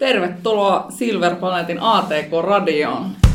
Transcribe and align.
Tervetuloa 0.00 0.86
Silver 0.90 1.36
Planetin 1.36 1.78
ATK-radioon. 1.80 3.29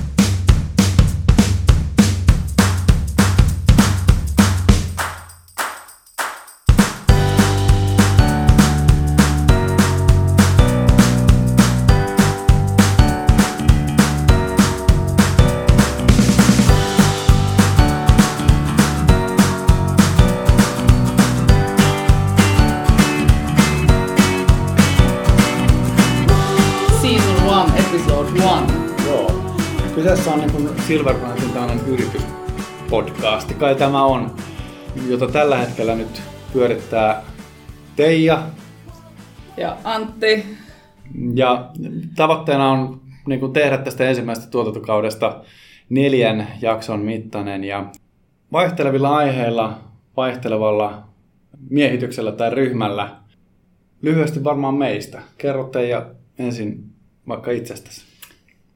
On 30.86 30.90
Silver 30.90 31.16
Planetin 31.16 31.50
tällainen 31.50 31.86
yrityspodcasti. 31.88 33.54
Kai 33.54 33.76
tämä 33.76 34.04
on, 34.04 34.36
jota 35.08 35.28
tällä 35.28 35.58
hetkellä 35.58 35.96
nyt 35.96 36.22
pyörittää 36.54 37.24
Teija. 37.96 38.44
Ja 39.58 39.78
Antti, 39.84 40.46
Ja 41.34 41.70
tavoitteena 42.16 42.72
on 42.72 43.02
niin 43.28 43.40
kuin 43.40 43.54
tehdä 43.54 43.78
tästä 43.78 44.10
ensimmäisestä 44.10 44.52
tuotantokaudesta 44.52 45.44
neljän 45.90 46.48
jakson 46.62 47.00
mittainen 47.00 47.64
ja 47.64 47.86
vaihtelevilla 48.52 49.16
aiheilla, 49.16 49.78
vaihtelevalla 50.18 51.04
miehityksellä 51.70 52.32
tai 52.32 52.50
ryhmällä. 52.50 53.10
Lyhyesti 54.02 54.44
varmaan 54.44 54.76
meistä. 54.76 55.22
Kerro 55.38 55.64
Teija 55.64 56.06
ensin 56.40 56.84
vaikka 57.28 57.52
itsestäsi. 57.52 58.15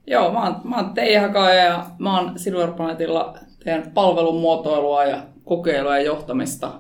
Joo, 0.09 0.33
mä 0.33 0.43
oon, 0.43 0.55
mä 0.63 0.75
oon 0.75 0.93
Teija 0.93 1.21
Hakaja 1.21 1.63
ja 1.63 1.85
mä 1.99 2.19
oon 2.19 2.39
Silver 2.39 2.71
Planetilla 2.71 3.37
teen 3.63 3.91
palvelun 3.93 4.41
muotoilua 4.41 5.03
ja 5.03 5.23
kokeilua 5.45 5.97
ja 5.97 6.03
johtamista. 6.03 6.71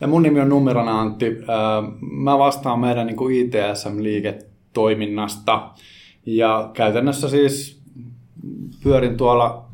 Ja 0.00 0.06
mun 0.06 0.22
nimi 0.22 0.40
on 0.40 0.48
Numerona 0.48 1.00
Antti. 1.00 1.36
Mä 2.00 2.38
vastaan 2.38 2.80
meidän 2.80 3.06
niin 3.06 3.32
ITSM-liiketoiminnasta. 3.32 5.70
Ja 6.26 6.70
käytännössä 6.74 7.28
siis 7.28 7.80
pyörin 8.82 9.16
tuolla 9.16 9.64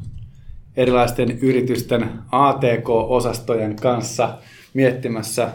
erilaisten 0.77 1.39
yritysten 1.39 2.11
ATK-osastojen 2.33 3.77
kanssa 3.77 4.35
miettimässä, 4.75 5.51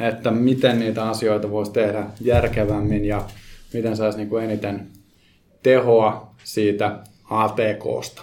että 0.00 0.30
miten 0.30 0.78
niitä 0.78 1.08
asioita 1.08 1.50
voisi 1.50 1.72
tehdä 1.72 2.06
järkevämmin 2.20 3.04
ja 3.04 3.22
miten 3.72 3.96
saisi 3.96 4.18
niin 4.18 4.28
kuin 4.28 4.44
eniten 4.44 4.86
tehoa 5.62 6.33
siitä 6.44 6.98
ATKsta. 7.30 8.22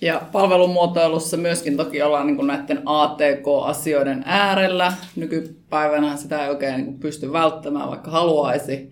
Ja 0.00 0.22
palvelun 0.32 0.70
muotoilussa 0.70 1.36
myöskin 1.36 1.76
toki 1.76 2.02
ollaan 2.02 2.26
niin 2.26 2.36
kuin 2.36 2.46
näiden 2.46 2.82
ATK-asioiden 2.86 4.22
äärellä. 4.26 4.92
Nykypäivänä 5.16 6.16
sitä 6.16 6.44
ei 6.44 6.50
oikein 6.50 6.76
niin 6.76 6.98
pysty 6.98 7.32
välttämään, 7.32 7.88
vaikka 7.88 8.10
haluaisi. 8.10 8.90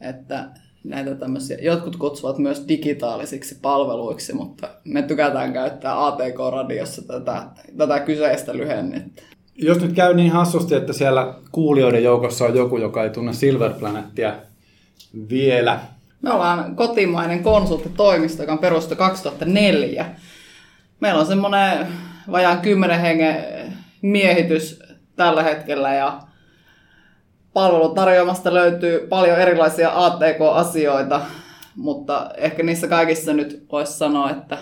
Että 0.00 0.48
näitä 0.84 1.14
tämmöisiä, 1.14 1.58
jotkut 1.60 1.96
kutsuvat 1.96 2.38
myös 2.38 2.64
digitaalisiksi 2.68 3.58
palveluiksi, 3.62 4.32
mutta 4.32 4.68
me 4.84 5.02
tykätään 5.02 5.52
käyttää 5.52 6.06
ATK-radiossa 6.06 7.02
tätä, 7.02 7.42
tätä 7.76 8.00
kyseistä 8.00 8.56
lyhennettä. 8.56 9.22
Jos 9.56 9.80
nyt 9.80 9.92
käy 9.92 10.14
niin 10.14 10.32
hassusti, 10.32 10.74
että 10.74 10.92
siellä 10.92 11.34
kuulijoiden 11.52 12.04
joukossa 12.04 12.44
on 12.44 12.56
joku, 12.56 12.78
joka 12.78 13.04
ei 13.04 13.10
tunne 13.10 13.32
Silver 13.32 13.72
Planettia 13.72 14.34
vielä, 15.30 15.80
Me 16.24 16.32
ollaan 16.32 16.76
kotimainen 16.76 17.42
konsulttitoimisto, 17.42 18.42
joka 18.42 18.52
on 18.52 18.58
perustettu 18.58 18.96
2004. 18.96 20.06
Meillä 21.00 21.20
on 21.20 21.26
semmoinen 21.26 21.86
vajaan 22.30 22.60
10 22.60 23.00
hengen 23.00 23.44
miehitys 24.02 24.82
tällä 25.16 25.42
hetkellä 25.42 25.94
ja 25.94 26.20
palvelutarjoamasta 27.52 28.54
löytyy 28.54 29.06
paljon 29.06 29.38
erilaisia 29.38 30.04
ATK-asioita, 30.04 31.20
mutta 31.76 32.30
ehkä 32.36 32.62
niissä 32.62 32.88
kaikissa 32.88 33.32
nyt 33.32 33.66
voisi 33.72 33.92
sanoa, 33.92 34.30
että 34.30 34.58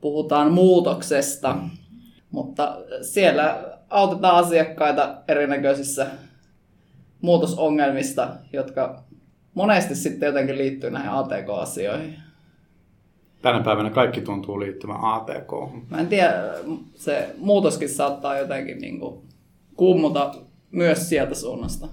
puhutaan 0.00 0.52
muutoksesta. 0.52 1.56
Mutta 2.30 2.76
siellä 3.02 3.64
autetaan 3.90 4.36
asiakkaita 4.36 5.16
erinäköisissä 5.28 6.06
muutosongelmista, 7.20 8.28
jotka 8.52 9.04
monesti 9.54 9.94
sitten 9.94 10.26
jotenkin 10.26 10.58
liittyy 10.58 10.90
näihin 10.90 11.10
ATK-asioihin. 11.10 12.14
tänä 13.42 13.60
päivänä 13.60 13.90
kaikki 13.90 14.20
tuntuu 14.20 14.60
liittyvän 14.60 14.96
ATK. 15.02 15.50
Mä 15.90 15.98
en 15.98 16.06
tiedä, 16.06 16.32
se 16.94 17.34
muutoskin 17.38 17.88
saattaa 17.88 18.38
jotenkin 18.38 18.78
niin 18.78 19.00
kuin 19.00 19.22
kummuta 19.76 20.34
myös 20.70 21.08
sieltä 21.08 21.34
suunnasta. 21.34 21.88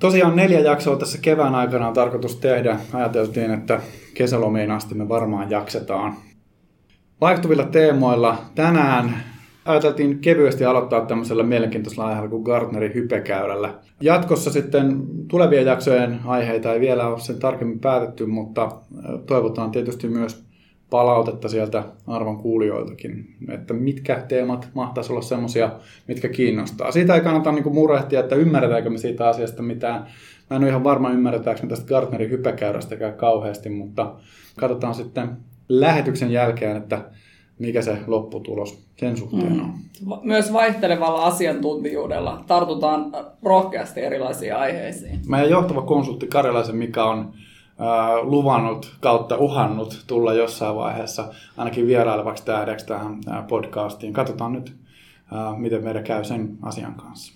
Tosiaan 0.00 0.36
neljä 0.36 0.60
jaksoa 0.60 0.96
tässä 0.96 1.18
kevään 1.18 1.54
aikana 1.54 1.88
on 1.88 1.94
tarkoitus 1.94 2.36
tehdä. 2.36 2.80
Ajateltiin, 2.92 3.50
että 3.50 3.80
kesälomiin 4.14 4.70
asti 4.70 4.94
me 4.94 5.08
varmaan 5.08 5.50
jaksetaan. 5.50 6.16
Vaihtuvilla 7.20 7.64
teemoilla 7.64 8.38
tänään 8.54 9.33
ajateltiin 9.64 10.18
kevyesti 10.18 10.64
aloittaa 10.64 11.06
tämmöisellä 11.06 11.42
mielenkiintoisella 11.42 12.06
aiheella 12.06 12.30
kuin 12.30 12.42
Gartnerin 12.42 12.94
hypekäyrällä. 12.94 13.74
Jatkossa 14.00 14.50
sitten 14.50 15.02
tulevien 15.28 15.66
jaksojen 15.66 16.20
aiheita 16.24 16.72
ei 16.72 16.80
vielä 16.80 17.06
ole 17.08 17.20
sen 17.20 17.38
tarkemmin 17.38 17.78
päätetty, 17.78 18.26
mutta 18.26 18.72
toivotaan 19.26 19.70
tietysti 19.70 20.08
myös 20.08 20.44
palautetta 20.90 21.48
sieltä 21.48 21.84
arvon 22.06 22.38
kuulijoiltakin, 22.38 23.36
että 23.48 23.74
mitkä 23.74 24.24
teemat 24.28 24.68
mahtaisi 24.74 25.12
olla 25.12 25.22
semmoisia, 25.22 25.70
mitkä 26.08 26.28
kiinnostaa. 26.28 26.92
Siitä 26.92 27.14
ei 27.14 27.20
kannata 27.20 27.52
niinku 27.52 27.70
murehtia, 27.70 28.20
että 28.20 28.36
ymmärretäänkö 28.36 28.90
me 28.90 28.98
siitä 28.98 29.28
asiasta 29.28 29.62
mitään. 29.62 30.06
Mä 30.50 30.56
en 30.56 30.62
ole 30.62 30.68
ihan 30.68 30.84
varma, 30.84 31.10
ymmärretäänkö 31.10 31.62
me 31.62 31.68
tästä 31.68 31.86
Gartnerin 31.88 32.30
hypekäyrästäkään 32.30 33.14
kauheasti, 33.14 33.70
mutta 33.70 34.14
katsotaan 34.58 34.94
sitten 34.94 35.30
lähetyksen 35.68 36.30
jälkeen, 36.30 36.76
että 36.76 37.00
mikä 37.58 37.82
se 37.82 37.98
lopputulos 38.06 38.78
sen 38.96 39.16
suhteen 39.16 39.60
on. 39.60 39.72
Va- 40.08 40.20
Myös 40.22 40.52
vaihtelevalla 40.52 41.22
asiantuntijuudella 41.24 42.44
tartutaan 42.46 43.12
rohkeasti 43.42 44.00
erilaisiin 44.00 44.56
aiheisiin. 44.56 45.20
Meidän 45.28 45.50
johtava 45.50 45.82
konsultti 45.82 46.26
Karjalaisen 46.26 46.76
Mika 46.76 47.04
on 47.04 47.18
äh, 47.80 48.22
luvannut 48.22 48.96
kautta 49.00 49.36
uhannut 49.36 50.04
tulla 50.06 50.34
jossain 50.34 50.76
vaiheessa 50.76 51.32
ainakin 51.56 51.86
vierailevaksi 51.86 52.44
tähdeksi 52.44 52.86
tähän 52.86 53.18
äh, 53.28 53.46
podcastiin. 53.46 54.12
Katsotaan 54.12 54.52
nyt, 54.52 54.72
äh, 55.32 55.58
miten 55.58 55.84
meidän 55.84 56.04
käy 56.04 56.24
sen 56.24 56.58
asian 56.62 56.94
kanssa. 56.94 57.32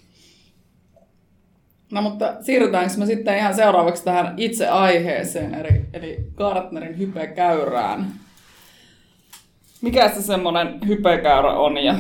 No 1.92 2.02
mutta 2.02 2.34
siirrytäänkö 2.40 2.92
me 2.98 3.06
sitten 3.06 3.38
ihan 3.38 3.54
seuraavaksi 3.54 4.04
tähän 4.04 4.34
itse 4.36 4.68
aiheeseen, 4.68 5.54
eli, 5.54 5.80
eli 5.92 6.18
Gartnerin 6.36 6.98
hypekäyrään. 6.98 8.06
Mikä 9.82 10.08
se 10.08 10.22
semmoinen 10.22 10.78
hypekäyrä 10.86 11.52
on 11.52 11.76
ja 11.76 11.94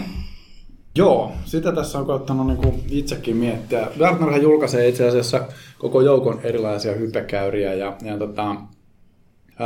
Joo, 0.94 1.32
sitä 1.44 1.72
tässä 1.72 1.98
on 1.98 2.06
koittanut 2.06 2.46
niin 2.46 2.56
kuin 2.56 2.82
itsekin 2.90 3.36
miettiä. 3.36 3.86
Gartnerhan 3.98 4.42
julkaisee 4.42 4.88
itse 4.88 5.08
asiassa 5.08 5.40
koko 5.78 6.00
joukon 6.00 6.40
erilaisia 6.42 6.94
hypekäyriä 6.94 7.74
ja, 7.74 7.96
ja 8.02 8.18
tota, 8.18 8.56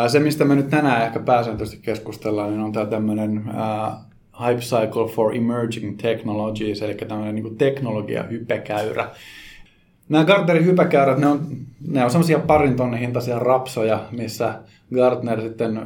se, 0.09 0.21
mistä 0.21 0.45
me 0.45 0.55
nyt 0.55 0.71
tänään 0.71 1.07
ehkä 1.07 1.21
pääsääntöisesti 1.21 1.83
keskustellaan, 1.83 2.51
niin 2.51 2.61
on 2.61 2.73
tämä 2.73 2.87
tämmöinen 2.87 3.45
Hype 4.47 4.61
Cycle 4.61 5.09
for 5.15 5.37
Emerging 5.37 5.99
Technologies, 6.03 6.83
eli 6.83 6.95
tämmöinen 6.95 7.35
niin 7.35 7.57
teknologia-hypekäyrä. 7.57 9.11
Nämä 10.09 10.25
Gartnerin 10.25 10.65
hypäkäyrät, 10.65 11.19
ne 11.19 11.27
on, 11.27 11.47
ne 11.89 12.05
on 12.05 12.11
semmoisia 12.11 12.39
parin 12.39 12.77
tonnin 12.77 13.01
hintaisia 13.01 13.39
rapsoja, 13.39 14.05
missä 14.11 14.55
Gartner 14.93 15.41
sitten 15.41 15.81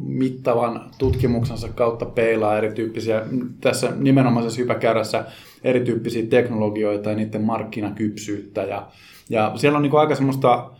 mittavan 0.00 0.90
tutkimuksensa 0.98 1.68
kautta 1.68 2.04
peilaa 2.04 2.58
erityyppisiä, 2.58 3.22
tässä 3.60 3.92
nimenomaisessa 3.96 4.60
hypäkäyrässä 4.60 5.24
erityyppisiä 5.64 6.26
teknologioita 6.26 7.10
ja 7.10 7.16
niiden 7.16 7.42
markkinakypsyyttä. 7.42 8.62
Ja, 8.62 8.86
ja 9.30 9.52
siellä 9.56 9.76
on 9.76 9.82
niin 9.82 9.96
aika 9.96 10.14
semmoista 10.14 10.70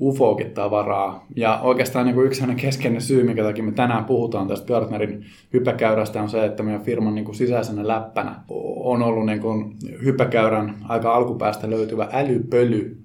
ufoakin 0.00 0.50
tavaraa. 0.50 1.26
Ja 1.36 1.60
oikeastaan 1.62 2.06
niin 2.06 2.26
yksi 2.26 2.42
keskeinen 2.56 3.02
syy, 3.02 3.22
minkä 3.24 3.42
takia 3.42 3.64
me 3.64 3.72
tänään 3.72 4.04
puhutaan 4.04 4.48
tästä 4.48 4.66
Gartnerin 4.66 5.24
hypäkäyrästä, 5.52 6.22
on 6.22 6.28
se, 6.28 6.44
että 6.44 6.62
meidän 6.62 6.82
firman 6.82 7.14
niin 7.14 7.34
sisäisenä 7.34 7.88
läppänä 7.88 8.34
on 8.76 9.02
ollut 9.02 9.26
niin 9.26 9.40
kuin 9.40 9.76
hypäkäyrän 10.04 10.74
aika 10.88 11.14
alkupäästä 11.14 11.70
löytyvä 11.70 12.08
älypöly. 12.12 12.96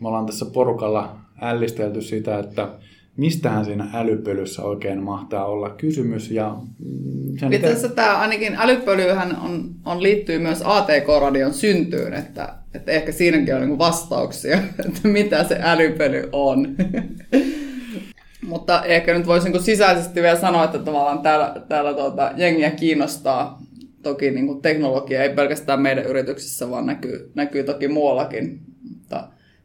Me 0.00 0.08
ollaan 0.08 0.26
tässä 0.26 0.46
porukalla 0.46 1.16
ällistelty 1.40 2.02
sitä, 2.02 2.38
että 2.38 2.68
mistähän 3.16 3.64
siinä 3.64 3.88
älypölyssä 3.94 4.62
oikein 4.62 5.02
mahtaa 5.02 5.46
olla 5.46 5.70
kysymys. 5.70 6.30
Ja 6.30 6.56
mm, 6.78 7.38
sen 7.38 7.52
itse 7.52 7.66
asiassa 7.66 7.88
tämä 7.88 8.18
ainakin 8.18 8.56
älypölyhän 8.58 9.36
on, 9.40 9.70
on 9.84 10.02
liittyy 10.02 10.38
myös 10.38 10.62
ATK-radion 10.64 11.54
syntyyn, 11.54 12.14
että, 12.14 12.54
että 12.74 12.92
ehkä 12.92 13.12
siinäkin 13.12 13.54
on 13.54 13.60
niinku 13.60 13.78
vastauksia, 13.78 14.58
että 14.86 15.08
mitä 15.08 15.44
se 15.44 15.58
älypöly 15.62 16.28
on. 16.32 16.68
Mutta 18.48 18.84
ehkä 18.84 19.14
nyt 19.14 19.26
voisin 19.26 19.62
sisäisesti 19.62 20.22
vielä 20.22 20.40
sanoa, 20.40 20.64
että 20.64 20.78
tavallaan 20.78 21.18
täällä, 21.18 21.54
täällä 21.68 21.94
tuota, 21.94 22.32
jengiä 22.36 22.70
kiinnostaa 22.70 23.62
toki 24.02 24.30
niin 24.30 24.46
kuin 24.46 24.62
teknologia, 24.62 25.22
ei 25.22 25.34
pelkästään 25.34 25.80
meidän 25.80 26.04
yrityksissä, 26.04 26.70
vaan 26.70 26.86
näkyy, 26.86 27.30
näkyy 27.34 27.62
toki 27.62 27.88
muuallakin. 27.88 28.60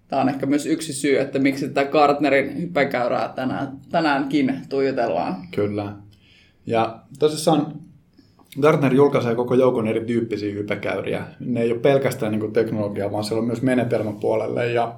Tämä 0.09 0.21
on 0.21 0.29
ehkä 0.29 0.45
myös 0.45 0.65
yksi 0.65 0.93
syy, 0.93 1.19
että 1.19 1.39
miksi 1.39 1.67
tätä 1.67 1.91
Gartnerin 1.91 2.61
hypekäyrää 2.61 3.33
tänään, 3.35 3.79
tänäänkin 3.91 4.55
tuijotellaan. 4.69 5.35
Kyllä. 5.55 5.93
Ja 6.65 6.99
tosissaan 7.19 7.73
Gartner 8.61 8.93
julkaisee 8.93 9.35
koko 9.35 9.55
joukon 9.55 9.87
erityyppisiä 9.87 10.53
hypekäyriä. 10.53 11.23
Ne 11.39 11.61
ei 11.61 11.71
ole 11.71 11.79
pelkästään 11.79 12.31
niin 12.31 12.53
teknologiaa, 12.53 13.11
vaan 13.11 13.23
siellä 13.23 13.41
on 13.41 13.47
myös 13.47 13.61
menetelmäpuolelle. 13.61 14.71
Ja 14.71 14.95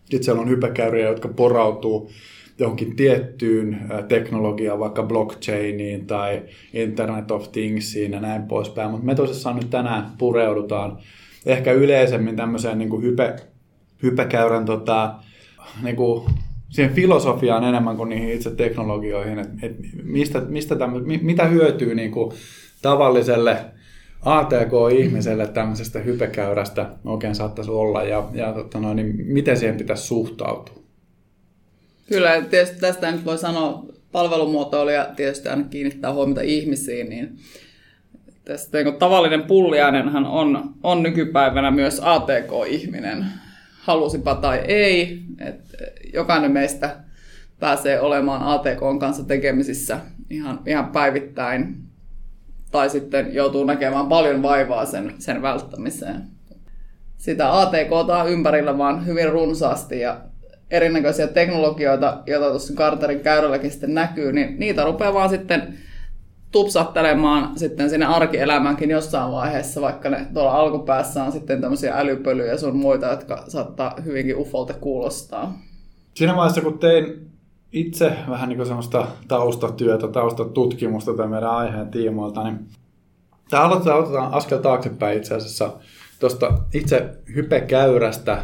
sitten 0.00 0.24
siellä 0.24 0.42
on 0.42 0.48
hypekäyriä, 0.48 1.08
jotka 1.08 1.28
porautuu 1.28 2.10
johonkin 2.58 2.96
tiettyyn 2.96 3.80
teknologiaan, 4.08 4.78
vaikka 4.78 5.02
blockchainiin 5.02 6.06
tai 6.06 6.42
Internet 6.72 7.30
of 7.30 7.52
Thingsiin 7.52 8.12
ja 8.12 8.20
näin 8.20 8.42
poispäin. 8.42 8.90
Mutta 8.90 9.06
me 9.06 9.14
tosissaan 9.14 9.56
nyt 9.56 9.70
tänään 9.70 10.10
pureudutaan 10.18 10.98
ehkä 11.46 11.72
yleisemmin 11.72 12.36
tämmöiseen 12.36 12.78
niin 12.78 13.02
hype, 13.02 13.36
hypekäyrän 14.02 14.64
tota, 14.64 15.14
niin 15.82 15.96
siihen 16.68 16.94
filosofiaan 16.94 17.64
enemmän 17.64 17.96
kuin 17.96 18.08
niihin 18.08 18.32
itse 18.32 18.50
teknologioihin, 18.50 19.38
että 19.38 19.66
et 19.66 19.76
mistä, 20.02 20.40
mistä 20.40 20.76
tämmö, 20.76 21.00
mitä 21.22 21.46
hyötyy 21.46 21.94
niin 21.94 22.10
kuin 22.10 22.32
tavalliselle 22.82 23.56
ATK-ihmiselle 24.24 25.46
tämmöisestä 25.46 25.98
hypekäyrästä 25.98 26.90
oikein 27.04 27.34
saattaisi 27.34 27.70
olla 27.70 28.02
ja, 28.02 28.28
ja 28.32 28.52
totta 28.52 28.80
noin, 28.80 28.96
niin 28.96 29.14
miten 29.26 29.56
siihen 29.56 29.76
pitäisi 29.76 30.06
suhtautua? 30.06 30.82
Kyllä, 32.08 32.42
tietysti 32.50 32.80
tästä 32.80 33.12
nyt 33.12 33.24
voi 33.24 33.38
sanoa, 33.38 33.84
palvelumuotoilija 34.12 35.08
tietysti 35.16 35.48
aina 35.48 35.64
kiinnittää 35.70 36.12
huomiota 36.12 36.40
ihmisiin, 36.40 37.08
niin 37.08 37.36
tästä 38.44 38.82
niin 38.82 38.96
tavallinen 38.96 39.42
pulliainenhan 39.42 40.26
on, 40.26 40.74
on 40.82 41.02
nykypäivänä 41.02 41.70
myös 41.70 42.00
ATK-ihminen, 42.04 43.26
halusipa 43.80 44.34
tai 44.34 44.58
ei. 44.58 45.22
että 45.40 45.76
jokainen 46.14 46.52
meistä 46.52 46.96
pääsee 47.60 48.00
olemaan 48.00 48.42
ATK 48.42 49.00
kanssa 49.00 49.24
tekemisissä 49.24 50.00
ihan, 50.30 50.60
ihan 50.66 50.86
päivittäin 50.86 51.76
tai 52.70 52.90
sitten 52.90 53.34
joutuu 53.34 53.64
näkemään 53.64 54.06
paljon 54.06 54.42
vaivaa 54.42 54.86
sen, 54.86 55.14
sen 55.18 55.42
välttämiseen. 55.42 56.22
Sitä 57.16 57.60
ATK 57.60 57.92
on 57.92 58.30
ympärillä 58.30 58.78
vaan 58.78 59.06
hyvin 59.06 59.28
runsaasti 59.28 60.00
ja 60.00 60.20
erinäköisiä 60.70 61.26
teknologioita, 61.26 62.22
joita 62.26 62.50
tuossa 62.50 62.74
Carterin 62.74 63.20
käyrälläkin 63.20 63.70
sitten 63.70 63.94
näkyy, 63.94 64.32
niin 64.32 64.58
niitä 64.58 64.84
rupeaa 64.84 65.14
vaan 65.14 65.30
sitten 65.30 65.78
tupsattelemaan 66.52 67.58
sitten 67.58 67.90
sinne 67.90 68.06
arkielämäänkin 68.06 68.90
jossain 68.90 69.32
vaiheessa, 69.32 69.80
vaikka 69.80 70.10
ne 70.10 70.26
tuolla 70.34 70.52
alkupäässä 70.52 71.24
on 71.24 71.32
sitten 71.32 71.60
tämmöisiä 71.60 71.94
älypölyjä 71.94 72.56
sun 72.56 72.76
muita, 72.76 73.06
jotka 73.06 73.44
saattaa 73.48 73.94
hyvinkin 74.04 74.36
ufolta 74.36 74.74
kuulostaa. 74.74 75.58
Siinä 76.14 76.36
vaiheessa, 76.36 76.60
kun 76.60 76.78
tein 76.78 77.30
itse 77.72 78.12
vähän 78.28 78.48
niin 78.48 78.66
semmoista 78.66 79.06
taustatyötä, 79.28 80.08
taustatutkimusta 80.08 81.14
tämän 81.14 81.30
meidän 81.30 81.50
aiheen 81.50 81.90
tiimoilta, 81.90 82.44
niin 82.44 82.58
tämä 83.50 83.62
aloitetaan, 83.62 84.00
otetaan 84.00 84.34
askel 84.34 84.58
taaksepäin 84.58 85.18
itse 85.18 85.34
asiassa 85.34 85.72
tuosta 86.20 86.58
itse 86.74 87.10
hypekäyrästä, 87.34 88.42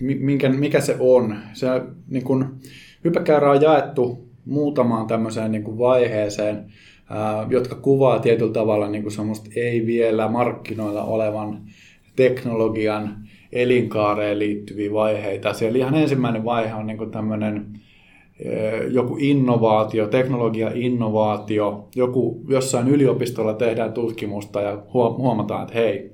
minkä, 0.00 0.48
mikä 0.48 0.80
se 0.80 0.96
on. 1.00 1.36
Se, 1.52 1.66
niin 2.08 2.24
kun, 2.24 2.60
hypekäyrä 3.04 3.50
on 3.50 3.62
jaettu 3.62 4.28
muutamaan 4.44 5.06
tämmöiseen 5.06 5.52
niin 5.52 5.64
kuin 5.64 5.78
vaiheeseen, 5.78 6.72
jotka 7.50 7.74
kuvaa 7.74 8.18
tietyllä 8.18 8.52
tavalla 8.52 8.88
niin 8.88 9.02
kuin 9.02 9.12
semmoista 9.12 9.50
ei 9.56 9.86
vielä 9.86 10.28
markkinoilla 10.28 11.04
olevan 11.04 11.60
teknologian 12.16 13.16
elinkaareen 13.52 14.38
liittyviä 14.38 14.92
vaiheita. 14.92 15.52
Siellä 15.52 15.78
ihan 15.78 15.94
ensimmäinen 15.94 16.44
vaihe 16.44 16.74
on 16.74 16.86
niin 16.86 16.98
kuin 16.98 17.10
tämmöinen 17.10 17.66
joku 18.90 19.16
innovaatio, 19.20 20.06
teknologia-innovaatio, 20.06 21.88
joku 21.96 22.40
jossain 22.48 22.88
yliopistolla 22.88 23.54
tehdään 23.54 23.92
tutkimusta 23.92 24.60
ja 24.60 24.82
huomataan, 24.92 25.62
että 25.62 25.74
hei, 25.74 26.11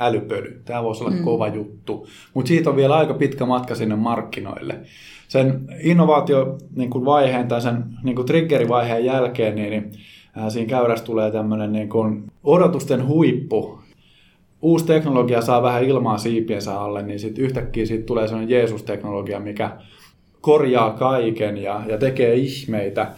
älypöly, 0.00 0.60
tämä 0.64 0.82
voisi 0.82 1.04
olla 1.04 1.16
mm. 1.16 1.24
kova 1.24 1.48
juttu. 1.48 2.06
Mutta 2.34 2.48
siitä 2.48 2.70
on 2.70 2.76
vielä 2.76 2.96
aika 2.96 3.14
pitkä 3.14 3.46
matka 3.46 3.74
sinne 3.74 3.96
markkinoille. 3.96 4.80
Sen 5.28 5.60
innovaatio 5.80 6.58
niin 6.76 6.90
kuin 6.90 7.04
vaiheen 7.04 7.48
tai 7.48 7.60
sen 7.60 7.84
niin 8.02 8.16
kuin 8.16 8.26
triggerivaiheen 8.26 9.04
jälkeen, 9.04 9.54
niin, 9.54 9.70
niin 9.70 9.92
äh, 10.38 10.48
siinä 10.48 10.68
käyrässä 10.68 11.04
tulee 11.04 11.30
tämmöinen 11.30 11.72
niin 11.72 11.88
kuin 11.88 12.24
odotusten 12.44 13.06
huippu. 13.06 13.78
Uusi 14.62 14.86
teknologia 14.86 15.42
saa 15.42 15.62
vähän 15.62 15.84
ilmaa 15.84 16.18
siipiensä 16.18 16.80
alle, 16.80 17.02
niin 17.02 17.18
sitten 17.20 17.44
yhtäkkiä 17.44 17.86
siitä 17.86 18.06
tulee 18.06 18.28
sellainen 18.28 18.50
Jeesus-teknologia, 18.50 19.40
mikä 19.40 19.70
korjaa 20.40 20.90
kaiken 20.90 21.58
ja, 21.58 21.82
ja 21.88 21.98
tekee 21.98 22.34
ihmeitä. 22.34 23.12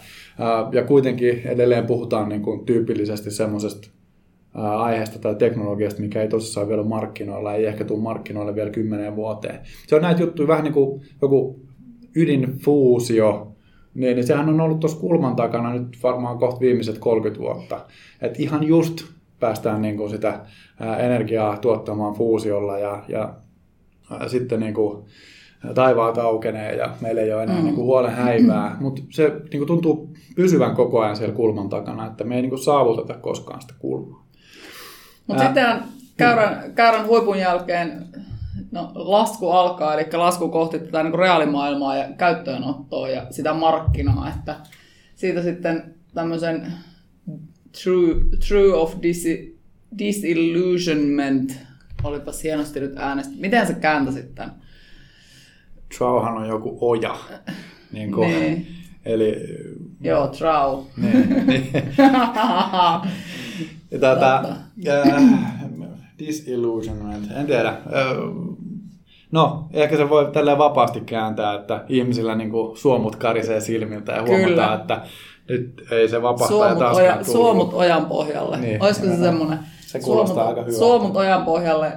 Ja 0.71 0.83
kuitenkin 0.83 1.41
edelleen 1.45 1.85
puhutaan 1.85 2.29
niin 2.29 2.41
kuin 2.41 2.65
tyypillisesti 2.65 3.31
semmoisesta 3.31 3.89
aiheesta 4.53 5.19
tai 5.19 5.35
teknologiasta, 5.35 6.01
mikä 6.01 6.21
ei 6.21 6.27
tosissaan 6.27 6.67
vielä 6.67 6.81
ole 6.81 6.89
markkinoilla, 6.89 7.53
ei 7.53 7.65
ehkä 7.65 7.85
tule 7.85 8.01
markkinoille 8.01 8.55
vielä 8.55 8.69
kymmeneen 8.69 9.15
vuoteen. 9.15 9.59
Se 9.87 9.95
on 9.95 10.01
näitä 10.01 10.21
juttuja 10.21 10.47
vähän 10.47 10.63
niin 10.63 10.73
kuin 10.73 11.01
joku 11.21 11.61
ydinfuusio, 12.15 13.55
niin, 13.93 14.15
niin 14.15 14.27
sehän 14.27 14.49
on 14.49 14.61
ollut 14.61 14.79
tuossa 14.79 14.99
kulman 14.99 15.35
takana 15.35 15.73
nyt 15.73 15.97
varmaan 16.03 16.37
kohta 16.37 16.59
viimeiset 16.59 16.97
30 16.97 17.41
vuotta. 17.41 17.85
Et 18.21 18.39
ihan 18.39 18.67
just 18.67 19.03
päästään 19.39 19.81
niin 19.81 19.97
kuin 19.97 20.09
sitä 20.09 20.45
energiaa 20.99 21.57
tuottamaan 21.57 22.13
fuusiolla 22.13 22.77
ja, 22.77 23.03
ja 23.07 23.33
sitten 24.27 24.59
niin 24.59 24.73
kuin 24.73 25.03
taivaat 25.75 26.17
aukenee 26.17 26.75
ja 26.75 26.89
meillä 27.01 27.21
ei 27.21 27.33
ole 27.33 27.43
enää 27.43 27.57
mm. 27.57 27.63
niin 27.63 27.75
kuin 27.75 27.85
huolen 27.85 28.11
häivää, 28.11 28.77
mutta 28.79 29.01
se 29.09 29.27
niin 29.29 29.59
kuin 29.59 29.67
tuntuu 29.67 30.13
pysyvän 30.35 30.75
koko 30.75 30.99
ajan 30.99 31.15
siellä 31.15 31.35
kulman 31.35 31.69
takana, 31.69 32.07
että 32.07 32.23
me 32.23 32.35
ei 32.35 32.41
niin 32.41 32.49
kuin 32.49 32.59
saavuteta 32.59 33.13
koskaan 33.13 33.61
sitä 33.61 33.73
kulmaa. 33.79 34.28
Mutta 35.29 35.43
sitten 35.43 35.65
käyrän, 36.17 36.73
käyrän 36.75 37.07
huipun 37.07 37.39
jälkeen 37.39 38.05
no, 38.71 38.91
lasku 38.95 39.49
alkaa, 39.49 39.93
eli 39.93 40.05
lasku 40.13 40.49
kohti 40.49 40.79
tätä 40.79 41.03
niin 41.03 41.13
reaalimaailmaa 41.13 41.95
ja 41.95 42.09
käyttöönottoa 42.17 43.09
ja 43.09 43.27
sitä 43.29 43.53
markkinaa, 43.53 44.29
että 44.29 44.55
siitä 45.15 45.41
sitten 45.41 45.95
tämmöisen 46.13 46.73
true, 47.83 48.15
true 48.47 48.73
of 48.73 48.95
dis, 49.01 49.25
disillusionment, 49.97 51.57
olipa 52.03 52.31
hienosti 52.43 52.79
nyt 52.79 52.93
äänestä. 52.97 53.33
Miten 53.39 53.67
se 53.67 53.73
kääntäsit 53.73 54.35
tämän? 54.35 54.55
Trauhan 55.97 56.37
on 56.37 56.47
joku 56.47 56.77
oja. 56.81 57.17
Niin 57.91 58.11
kuin, 58.11 58.29
niin. 58.29 58.67
Eli, 59.05 59.35
Joo, 60.01 60.27
trau. 60.27 60.83
Niin, 60.97 61.29
niin. 61.47 61.71
tätä, 63.99 64.43
äh, 64.87 65.23
disillusionment, 66.19 67.31
en 67.35 67.47
tiedä. 67.47 67.69
Äh, 67.69 67.77
no, 69.31 69.67
ehkä 69.73 69.97
se 69.97 70.09
voi 70.09 70.31
tälleen 70.33 70.57
vapaasti 70.57 71.01
kääntää, 71.01 71.53
että 71.53 71.85
ihmisillä 71.89 72.35
niin 72.35 72.51
kuin 72.51 72.77
suomut 72.77 73.15
karisee 73.15 73.61
silmiltä 73.61 74.11
ja 74.11 74.21
huomataan, 74.21 74.49
Kyllä. 74.49 74.73
että 74.73 75.01
nyt 75.49 75.85
ei 75.91 76.09
se 76.09 76.21
vapahtaja 76.21 76.75
taaskaan 76.75 77.17
oja, 77.17 77.23
Suomut 77.23 77.73
ojan 77.73 78.05
pohjalle. 78.05 78.57
Niin, 78.57 78.83
Olisiko 78.83 79.07
se 79.07 79.17
semmoinen? 79.17 79.59
Se 79.81 79.99
kuulostaa 79.99 80.35
suomut, 80.35 80.49
aika 80.49 80.61
hyvältä. 80.61 80.79
Suomut 80.79 81.15
ojan 81.15 81.45
pohjalle, 81.45 81.91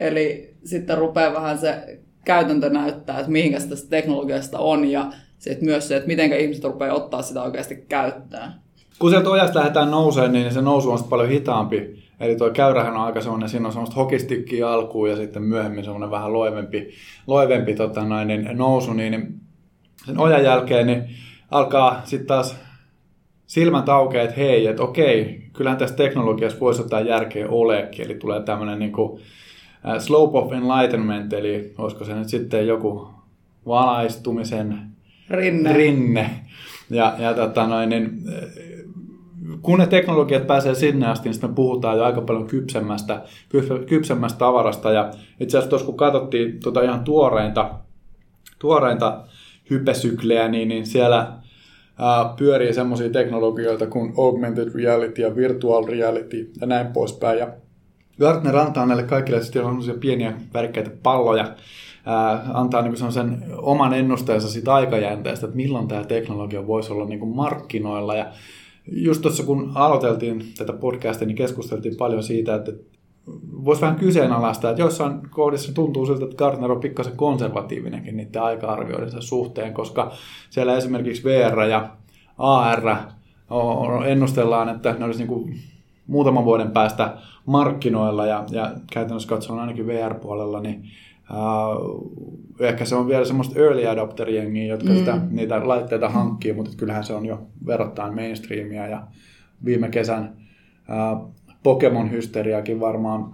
eli 0.00 0.54
sitten 0.64 0.98
rupeaa 0.98 1.34
vähän 1.34 1.58
se 1.58 1.98
käytäntö 2.24 2.70
näyttää, 2.70 3.18
että 3.18 3.30
mihinkä 3.30 3.60
sitä 3.60 3.74
teknologiasta 3.90 4.58
on 4.58 4.84
ja 4.90 5.06
sitten 5.44 5.68
myös 5.68 5.88
se, 5.88 5.96
että 5.96 6.06
miten 6.06 6.32
ihmiset 6.32 6.64
rupeaa 6.64 6.94
ottaa 6.94 7.22
sitä 7.22 7.42
oikeasti 7.42 7.76
käyttöön. 7.88 8.52
Kun 8.98 9.10
sieltä 9.10 9.30
ojasta 9.30 9.58
lähdetään 9.58 9.90
nouseen, 9.90 10.32
niin 10.32 10.52
se 10.52 10.62
nousu 10.62 10.90
on 10.90 11.04
paljon 11.04 11.28
hitaampi. 11.28 12.04
Eli 12.20 12.36
tuo 12.36 12.50
käyrähän 12.50 12.96
on 12.96 13.00
aika 13.00 13.20
semmoinen, 13.20 13.48
siinä 13.48 13.66
on 13.66 13.72
semmoista 13.72 13.96
hokistikkiä 13.96 14.70
alkuun 14.70 15.10
ja 15.10 15.16
sitten 15.16 15.42
myöhemmin 15.42 15.84
semmoinen 15.84 16.10
vähän 16.10 16.32
loivempi, 16.32 16.90
loivempi 17.26 17.74
tota 17.74 18.04
noin, 18.04 18.28
niin 18.28 18.48
nousu, 18.52 18.92
niin 18.92 19.40
sen 20.06 20.20
ojan 20.20 20.44
jälkeen 20.44 20.86
niin 20.86 21.04
alkaa 21.50 22.02
sitten 22.04 22.26
taas 22.26 22.56
silmät 23.46 23.88
aukeaa, 23.88 24.24
että 24.24 24.36
hei, 24.36 24.66
että 24.66 24.82
okei, 24.82 25.48
kyllähän 25.52 25.78
tässä 25.78 25.96
teknologiassa 25.96 26.60
voisi 26.60 26.82
jotain 26.82 27.06
järkeä 27.06 27.48
oleekin. 27.48 28.04
Eli 28.04 28.14
tulee 28.14 28.42
tämmöinen 28.42 28.78
niin 28.78 28.92
kuin, 28.92 29.10
uh, 29.12 29.20
slope 29.98 30.38
of 30.38 30.52
enlightenment, 30.52 31.32
eli 31.32 31.74
olisiko 31.78 32.04
se 32.04 32.14
nyt 32.14 32.28
sitten 32.28 32.66
joku 32.66 33.08
valaistumisen 33.66 34.93
rinne. 35.30 35.72
rinne. 35.72 36.30
Ja, 36.90 37.14
ja 37.18 37.34
tota 37.34 37.66
noin, 37.66 37.88
niin, 37.88 38.22
kun 39.62 39.78
ne 39.78 39.86
teknologiat 39.86 40.46
pääsee 40.46 40.74
sinne 40.74 41.06
asti, 41.06 41.28
niin 41.28 41.34
sitten 41.34 41.54
puhutaan 41.54 41.98
jo 41.98 42.04
aika 42.04 42.20
paljon 42.20 42.46
kypsemmästä, 42.46 43.22
kypsemmästä 43.86 44.38
tavarasta. 44.38 44.92
Ja 44.92 45.10
itse 45.40 45.58
asiassa 45.58 45.70
tuossa 45.70 45.86
kun 45.86 45.96
katsottiin 45.96 46.60
tuota 46.60 46.82
ihan 46.82 47.04
tuoreinta, 47.04 47.70
tuoreinta 48.58 49.24
hypesyklejä, 49.70 50.48
niin, 50.48 50.68
niin 50.68 50.86
siellä 50.86 51.32
pyörii 52.38 52.74
semmoisia 52.74 53.10
teknologioita 53.10 53.86
kuin 53.86 54.14
augmented 54.18 54.74
reality 54.74 55.22
ja 55.22 55.36
virtual 55.36 55.84
reality 55.86 56.50
ja 56.60 56.66
näin 56.66 56.86
poispäin. 56.86 57.38
Ja 57.38 57.48
Gartner 58.20 58.56
antaa 58.56 58.86
näille 58.86 59.02
kaikille 59.02 59.42
sellaisia 59.42 59.94
pieniä 59.94 60.32
värikkäitä 60.54 60.90
palloja, 61.02 61.54
antaa 62.52 62.82
niin 62.82 63.12
sen 63.12 63.44
oman 63.56 63.94
ennusteensa 63.94 64.48
siitä 64.48 64.74
aikajänteestä, 64.74 65.46
että 65.46 65.56
milloin 65.56 65.88
tämä 65.88 66.04
teknologia 66.04 66.66
voisi 66.66 66.92
olla 66.92 67.04
niin 67.04 67.18
kuin 67.18 67.36
markkinoilla. 67.36 68.14
Ja 68.14 68.26
just 68.86 69.22
tuossa 69.22 69.42
kun 69.42 69.72
aloiteltiin 69.74 70.44
tätä 70.58 70.72
podcastia, 70.72 71.26
niin 71.26 71.36
keskusteltiin 71.36 71.96
paljon 71.96 72.22
siitä, 72.22 72.54
että 72.54 72.72
voisi 73.64 73.80
vähän 73.80 73.96
kyseenalaistaa, 73.96 74.70
että 74.70 74.82
joissain 74.82 75.30
kohdissa 75.30 75.74
tuntuu 75.74 76.06
siltä, 76.06 76.24
että 76.24 76.36
Gartner 76.36 76.72
on 76.72 76.80
pikkasen 76.80 77.16
konservatiivinenkin 77.16 78.16
niiden 78.16 78.42
aika-arvioidensa 78.42 79.20
suhteen, 79.20 79.74
koska 79.74 80.12
siellä 80.50 80.76
esimerkiksi 80.76 81.24
VR 81.24 81.60
ja 81.60 81.88
AR 82.38 82.96
ennustellaan, 84.06 84.68
että 84.68 84.92
ne 84.98 85.04
olisi 85.04 85.18
niin 85.18 85.28
kuin 85.28 85.54
muutaman 86.06 86.44
vuoden 86.44 86.70
päästä 86.70 87.16
markkinoilla 87.46 88.26
ja, 88.26 88.44
ja 88.50 88.72
käytännössä 88.92 89.28
katsoen 89.28 89.60
ainakin 89.60 89.86
VR-puolella, 89.86 90.60
niin 90.60 90.84
Uh, 91.30 92.12
ehkä 92.60 92.84
se 92.84 92.94
on 92.94 93.08
vielä 93.08 93.24
semmoista 93.24 93.60
early 93.60 93.86
adopter-jengiä, 93.86 94.66
jotka 94.66 94.88
mm. 94.88 94.96
sitä, 94.96 95.20
niitä 95.30 95.68
laitteita 95.68 96.08
hankkii, 96.08 96.52
mutta 96.52 96.70
kyllähän 96.76 97.04
se 97.04 97.14
on 97.14 97.26
jo 97.26 97.42
verrattain 97.66 98.14
mainstreamia 98.14 98.86
ja 98.86 99.02
viime 99.64 99.88
kesän 99.88 100.36
uh, 100.88 101.34
Pokemon-hysteriakin 101.62 102.80
varmaan 102.80 103.32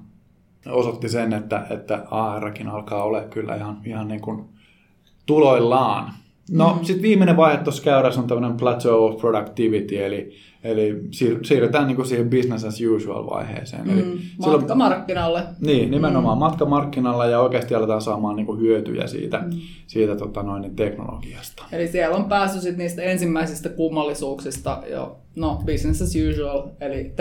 osoitti 0.67 1.09
sen, 1.09 1.33
että, 1.33 1.67
että 1.71 2.07
ARkin 2.11 2.69
alkaa 2.69 3.05
olla 3.05 3.21
kyllä 3.21 3.57
ihan, 3.57 3.81
ihan 3.85 4.09
niin 4.09 4.21
kuin 4.21 4.45
tuloillaan. 5.27 6.13
No 6.51 6.75
mm. 6.75 6.85
sitten 6.85 7.03
viimeinen 7.03 7.37
vaihe 7.37 7.59
tuossa 7.59 7.83
käyrässä 7.83 8.21
on 8.21 8.27
tämmöinen 8.27 8.57
plateau 8.57 9.05
of 9.05 9.21
productivity, 9.21 10.05
eli, 10.05 10.33
eli 10.65 11.03
siirrytään 11.43 11.87
niin 11.87 11.97
kuin 11.97 12.07
siihen 12.07 12.31
business 12.31 12.65
as 12.65 12.81
usual 12.97 13.27
vaiheeseen. 13.27 13.87
Mm. 13.87 13.99
Eli 13.99 14.21
matkamarkkinalle. 14.39 15.43
Niin, 15.61 15.91
nimenomaan 15.91 16.39
mm. 16.39 16.41
matkamarkkinalle 16.41 17.31
ja 17.31 17.41
oikeasti 17.41 17.75
aletaan 17.75 18.03
saamaan 18.03 18.37
niin 18.37 18.47
kuin 18.47 18.61
hyötyjä 18.61 19.07
siitä, 19.07 19.39
mm. 19.39 19.51
siitä 19.87 20.17
tota 20.17 20.43
noin, 20.43 20.63
niin 20.63 20.77
teknologiasta. 20.77 21.65
Eli 21.73 21.89
siellä 21.89 22.17
on 22.17 22.25
päässyt 22.25 22.63
sit 22.63 22.77
niistä 22.77 23.03
ensimmäisistä 23.03 23.69
kummallisuuksista 23.69 24.83
jo, 24.91 25.19
no 25.37 25.63
business 25.67 26.03
as 26.03 26.13
usual, 26.31 26.69
eli 26.81 27.15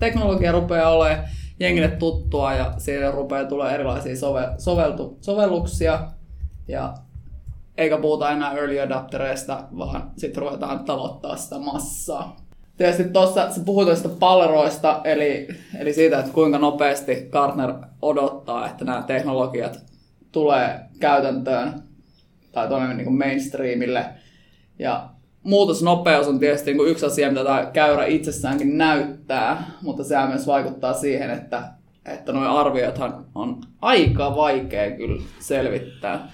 teknologia 0.00 0.52
rupeaa 0.52 0.90
olemaan 0.90 1.24
jengille 1.60 1.88
tuttua 1.88 2.54
ja 2.54 2.74
siellä 2.78 3.10
rupeaa 3.10 3.44
tulee 3.44 3.74
erilaisia 3.74 4.14
sove- 4.14 4.54
soveltu- 4.58 5.18
sovelluksia 5.20 6.00
ja 6.68 6.94
eikä 7.76 7.98
puhuta 7.98 8.30
enää 8.30 8.52
early 8.52 8.80
adaptereista, 8.80 9.64
vaan 9.78 10.10
sitten 10.16 10.42
ruvetaan 10.42 10.84
tavoittaa 10.84 11.36
sitä 11.36 11.58
massaa. 11.58 12.36
Tietysti 12.80 13.04
tuossa 13.04 13.50
sä 13.50 13.60
puhuit 13.64 13.86
tuosta 13.86 14.08
palleroista, 14.08 15.00
eli, 15.04 15.48
eli 15.78 15.92
siitä, 15.92 16.18
että 16.18 16.32
kuinka 16.32 16.58
nopeasti 16.58 17.28
Gartner 17.30 17.72
odottaa, 18.02 18.66
että 18.66 18.84
nämä 18.84 19.02
teknologiat 19.02 19.80
tulee 20.32 20.80
käytäntöön 21.00 21.82
tai 22.52 22.68
tuonne 22.68 22.94
niin 22.94 23.18
mainstreamille. 23.18 24.04
Ja 24.78 25.08
muutosnopeus 25.42 26.28
on 26.28 26.38
tietysti 26.38 26.74
niin 26.74 26.88
yksi 26.88 27.06
asia, 27.06 27.28
mitä 27.28 27.44
tämä 27.44 27.70
käyrä 27.72 28.04
itsessäänkin 28.04 28.78
näyttää, 28.78 29.64
mutta 29.82 30.04
se 30.04 30.26
myös 30.28 30.46
vaikuttaa 30.46 30.92
siihen, 30.92 31.30
että, 31.30 31.62
että 32.04 32.32
nuo 32.32 32.56
arviothan 32.56 33.24
on 33.34 33.60
aika 33.82 34.36
vaikea 34.36 34.90
kyllä 34.90 35.22
selvittää. 35.38 36.28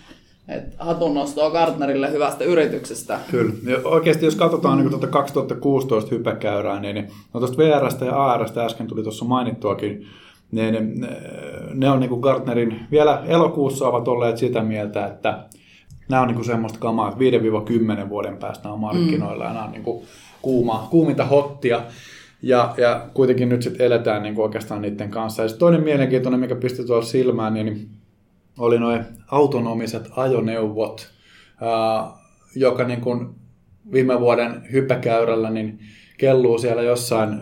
Et 0.49 0.65
hatunnostoa 0.79 1.51
Gartnerille 1.51 2.13
hyvästä 2.13 2.45
yrityksestä. 2.45 3.19
Kyllä. 3.31 3.53
Ja 3.67 3.79
oikeasti 3.85 4.25
jos 4.25 4.37
katsotaan 4.37 4.79
niin 4.79 4.91
tuota 4.91 5.07
2016 5.07 6.15
hypäkäyrää, 6.15 6.81
niin, 6.81 6.95
niin 6.95 7.09
no 7.35 7.41
tuosta 7.41 7.59
VRstä 7.59 8.05
ja 8.05 8.25
ARstä 8.25 8.65
äsken 8.65 8.87
tuli 8.87 9.03
tuossa 9.03 9.25
mainittuakin, 9.25 10.07
niin 10.53 10.75
ne, 11.01 11.09
ne 11.75 11.91
on 11.91 12.01
niin 12.01 12.11
kuin 12.11 12.21
Gartnerin 12.21 12.81
vielä 12.91 13.23
elokuussa 13.27 13.89
ovat 13.89 14.09
olleet 14.09 14.39
sitä 14.39 14.63
mieltä, 14.63 15.07
että 15.07 15.45
nämä 16.09 16.23
on 16.23 16.29
niin 16.29 16.37
kuin 16.37 16.47
semmoista 16.47 16.79
kamaa, 16.79 17.09
että 17.09 18.05
5-10 18.05 18.09
vuoden 18.09 18.37
päästä 18.37 18.73
on 18.73 18.81
markkinoilla 18.81 19.45
mm. 19.45 19.49
ja 19.49 19.55
nämä 19.55 19.65
on 19.65 19.73
niin 19.73 19.83
kuin 19.83 20.05
kuuma, 20.43 20.87
kuuminta 20.91 21.25
hottia. 21.25 21.83
Ja, 22.43 22.75
ja 22.77 23.07
kuitenkin 23.15 23.49
nyt 23.49 23.63
sitten 23.63 23.87
eletään 23.87 24.23
niin 24.23 24.35
kuin 24.35 24.45
oikeastaan 24.45 24.83
niiden 24.83 25.11
kanssa. 25.11 25.43
Ja 25.43 25.49
toinen 25.49 25.83
mielenkiintoinen, 25.83 26.41
mikä 26.41 26.55
pisti 26.55 26.85
tuolla 26.85 27.05
silmään, 27.05 27.55
niin 27.55 27.89
oli 28.59 28.79
noin 28.79 29.05
autonomiset 29.31 30.11
ajoneuvot, 30.17 31.11
joka 32.57 32.85
niin 32.85 33.01
kuin 33.01 33.29
viime 33.93 34.21
vuoden 34.21 34.63
hyppäkäyrällä 34.73 35.51
niin 35.51 35.79
kelluu 36.19 36.59
siellä 36.59 36.83
jossain 36.83 37.41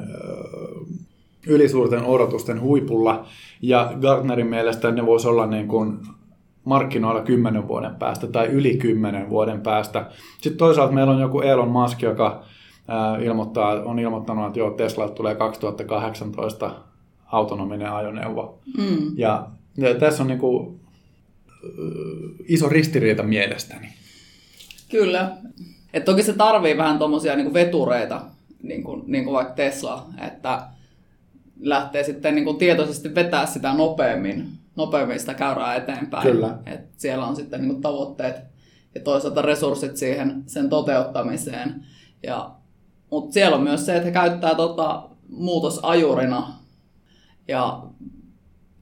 ylisuurten 1.47 2.05
odotusten 2.05 2.61
huipulla. 2.61 3.27
Ja 3.63 3.93
Gartnerin 4.01 4.47
mielestä 4.47 4.91
ne 4.91 5.07
voisi 5.07 5.29
olla 5.29 5.47
niin 5.47 5.69
kuin 5.69 5.99
markkinoilla 6.65 7.21
kymmenen 7.21 7.69
vuoden 7.69 7.95
päästä 7.95 8.27
tai 8.27 8.47
yli 8.47 8.77
kymmenen 8.77 9.31
vuoden 9.31 9.61
päästä. 9.61 10.07
Sitten 10.41 10.59
toisaalta 10.59 10.93
meillä 10.93 11.13
on 11.13 11.21
joku 11.21 11.41
Elon 11.41 11.71
Musk, 11.71 12.03
joka 12.03 12.43
ilmoittaa, 13.23 13.71
on 13.71 13.99
ilmoittanut, 13.99 14.47
että 14.47 14.59
joo, 14.59 14.71
Tesla 14.71 15.09
tulee 15.09 15.35
2018 15.35 16.71
autonominen 17.27 17.93
ajoneuvo. 17.93 18.59
Mm. 18.79 19.13
Ja, 19.17 19.47
ja 19.77 19.95
tässä 19.95 20.23
on 20.23 20.27
niin 20.27 20.39
kuin 20.39 20.81
iso 22.49 22.69
ristiriita 22.69 23.23
mielestäni. 23.23 23.89
Kyllä. 24.91 25.37
Et 25.93 26.05
toki 26.05 26.23
se 26.23 26.33
tarvii 26.33 26.77
vähän 26.77 26.99
tuommoisia 26.99 27.37
niin 27.37 27.55
vetureita, 27.55 28.23
niin 28.63 28.83
kuin, 28.83 29.03
niin 29.07 29.25
kuin 29.25 29.35
vaikka 29.35 29.55
Tesla, 29.55 30.07
että 30.27 30.67
lähtee 31.61 32.05
sitten 32.05 32.35
niin 32.35 32.45
kuin 32.45 32.57
tietoisesti 32.57 33.15
vetää 33.15 33.47
sitä 33.47 33.75
nopeammin, 33.75 34.49
nopeammin 34.77 35.21
sitä 35.21 35.35
käyrää 35.35 35.75
eteenpäin. 35.75 36.23
Kyllä. 36.23 36.59
Et 36.67 36.81
siellä 36.97 37.27
on 37.27 37.37
sitten 37.37 37.61
niin 37.61 37.71
kuin 37.71 37.83
tavoitteet 37.83 38.37
ja 38.95 39.01
toisaalta 39.01 39.43
resurssit 39.43 39.97
siihen 39.97 40.43
sen 40.47 40.69
toteuttamiseen. 40.69 41.85
Ja, 42.23 42.51
mutta 43.11 43.33
siellä 43.33 43.57
on 43.57 43.63
myös 43.63 43.87
se, 43.87 43.97
että 43.97 44.05
he 44.05 44.13
käyttää 44.13 44.55
tota 44.55 45.09
muutosajurina 45.29 46.53
ja 47.49 47.83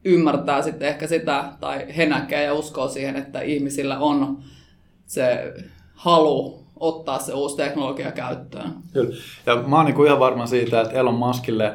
ymmärtää 0.04 0.62
sitten 0.62 0.88
ehkä 0.88 1.06
sitä, 1.06 1.44
tai 1.60 1.96
he 1.96 2.06
näkee 2.06 2.42
ja 2.42 2.54
uskoo 2.54 2.88
siihen, 2.88 3.16
että 3.16 3.40
ihmisillä 3.40 3.98
on 3.98 4.38
se 5.06 5.52
halu 5.94 6.62
ottaa 6.80 7.18
se 7.18 7.32
uusi 7.32 7.56
teknologia 7.56 8.12
käyttöön. 8.12 8.72
Kyllä. 8.92 9.16
Ja 9.46 9.56
mä 9.56 9.76
oon 9.76 9.86
niin 9.86 10.06
ihan 10.06 10.20
varma 10.20 10.46
siitä, 10.46 10.80
että 10.80 10.94
Elon 10.94 11.14
Muskille 11.14 11.72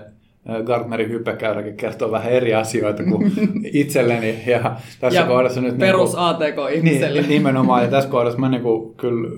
Gartnerin 0.66 1.10
hyppäkäyräkin 1.10 1.78
kertoo 1.78 2.12
vähän 2.12 2.32
eri 2.32 2.54
asioita 2.54 3.04
kuin 3.04 3.32
itselleni. 3.74 4.44
Ja 4.46 4.76
tässä 5.00 5.20
ja 5.20 5.26
kohdassa 5.26 5.62
nyt... 5.62 5.70
Niinku- 5.72 5.86
perus 5.86 6.14
niin 6.14 6.22
ATK-ihmiselle. 6.24 7.22
Niin, 7.22 7.30
nimenomaan. 7.30 7.84
Ja 7.84 7.90
tässä 7.90 8.10
kohdassa 8.10 8.40
mä 8.40 8.50
niin 8.50 8.62
kuin, 8.62 8.96
kyllä 8.96 9.30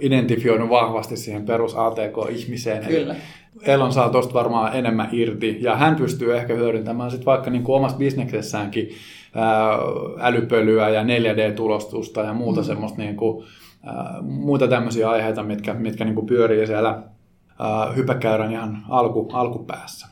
identifioinut 0.00 0.68
vahvasti 0.70 1.16
siihen 1.16 1.46
perus 1.46 1.74
ATK-ihmiseen. 1.76 2.86
Kyllä. 2.86 3.16
Elon 3.62 3.92
saa 3.92 4.10
tuosta 4.10 4.34
varmaan 4.34 4.76
enemmän 4.76 5.08
irti 5.12 5.58
ja 5.60 5.76
hän 5.76 5.96
pystyy 5.96 6.36
ehkä 6.36 6.54
hyödyntämään 6.54 7.10
sit 7.10 7.26
vaikka 7.26 7.50
niin 7.50 7.62
kuin 7.62 7.76
omassa 7.76 7.98
bisneksessäänkin 7.98 8.88
ää, 9.34 9.78
älypölyä 10.20 10.88
ja 10.88 11.02
4D-tulostusta 11.02 12.20
ja 12.20 12.32
muuta 12.32 12.60
mm. 12.60 12.66
semmoista 12.66 12.98
niin 12.98 13.16
kuin, 13.16 13.46
ää, 13.84 14.18
muita 14.22 14.68
tämmöisiä 14.68 15.10
aiheita, 15.10 15.42
mitkä, 15.42 15.74
mitkä 15.74 16.04
niin 16.04 16.14
kuin 16.14 16.26
pyörii 16.26 16.66
siellä 16.66 17.02
ää, 17.58 17.92
hypäkäyrän 17.92 18.52
ihan 18.52 18.84
alku, 18.88 19.28
alkupäässä. 19.32 20.06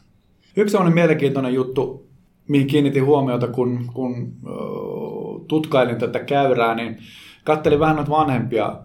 Yksi 0.56 0.72
sellainen 0.72 0.94
mielenkiintoinen 0.94 1.54
juttu, 1.54 2.06
mihin 2.48 2.66
kiinnitin 2.66 3.04
huomiota, 3.04 3.48
kun, 3.48 3.90
kun 3.94 4.32
tutkailin 5.48 5.98
tätä 5.98 6.18
käyrää, 6.18 6.74
niin 6.74 6.98
kattelin 7.44 7.80
vähän 7.80 7.96
noita 7.96 8.10
vanhempia 8.10 8.76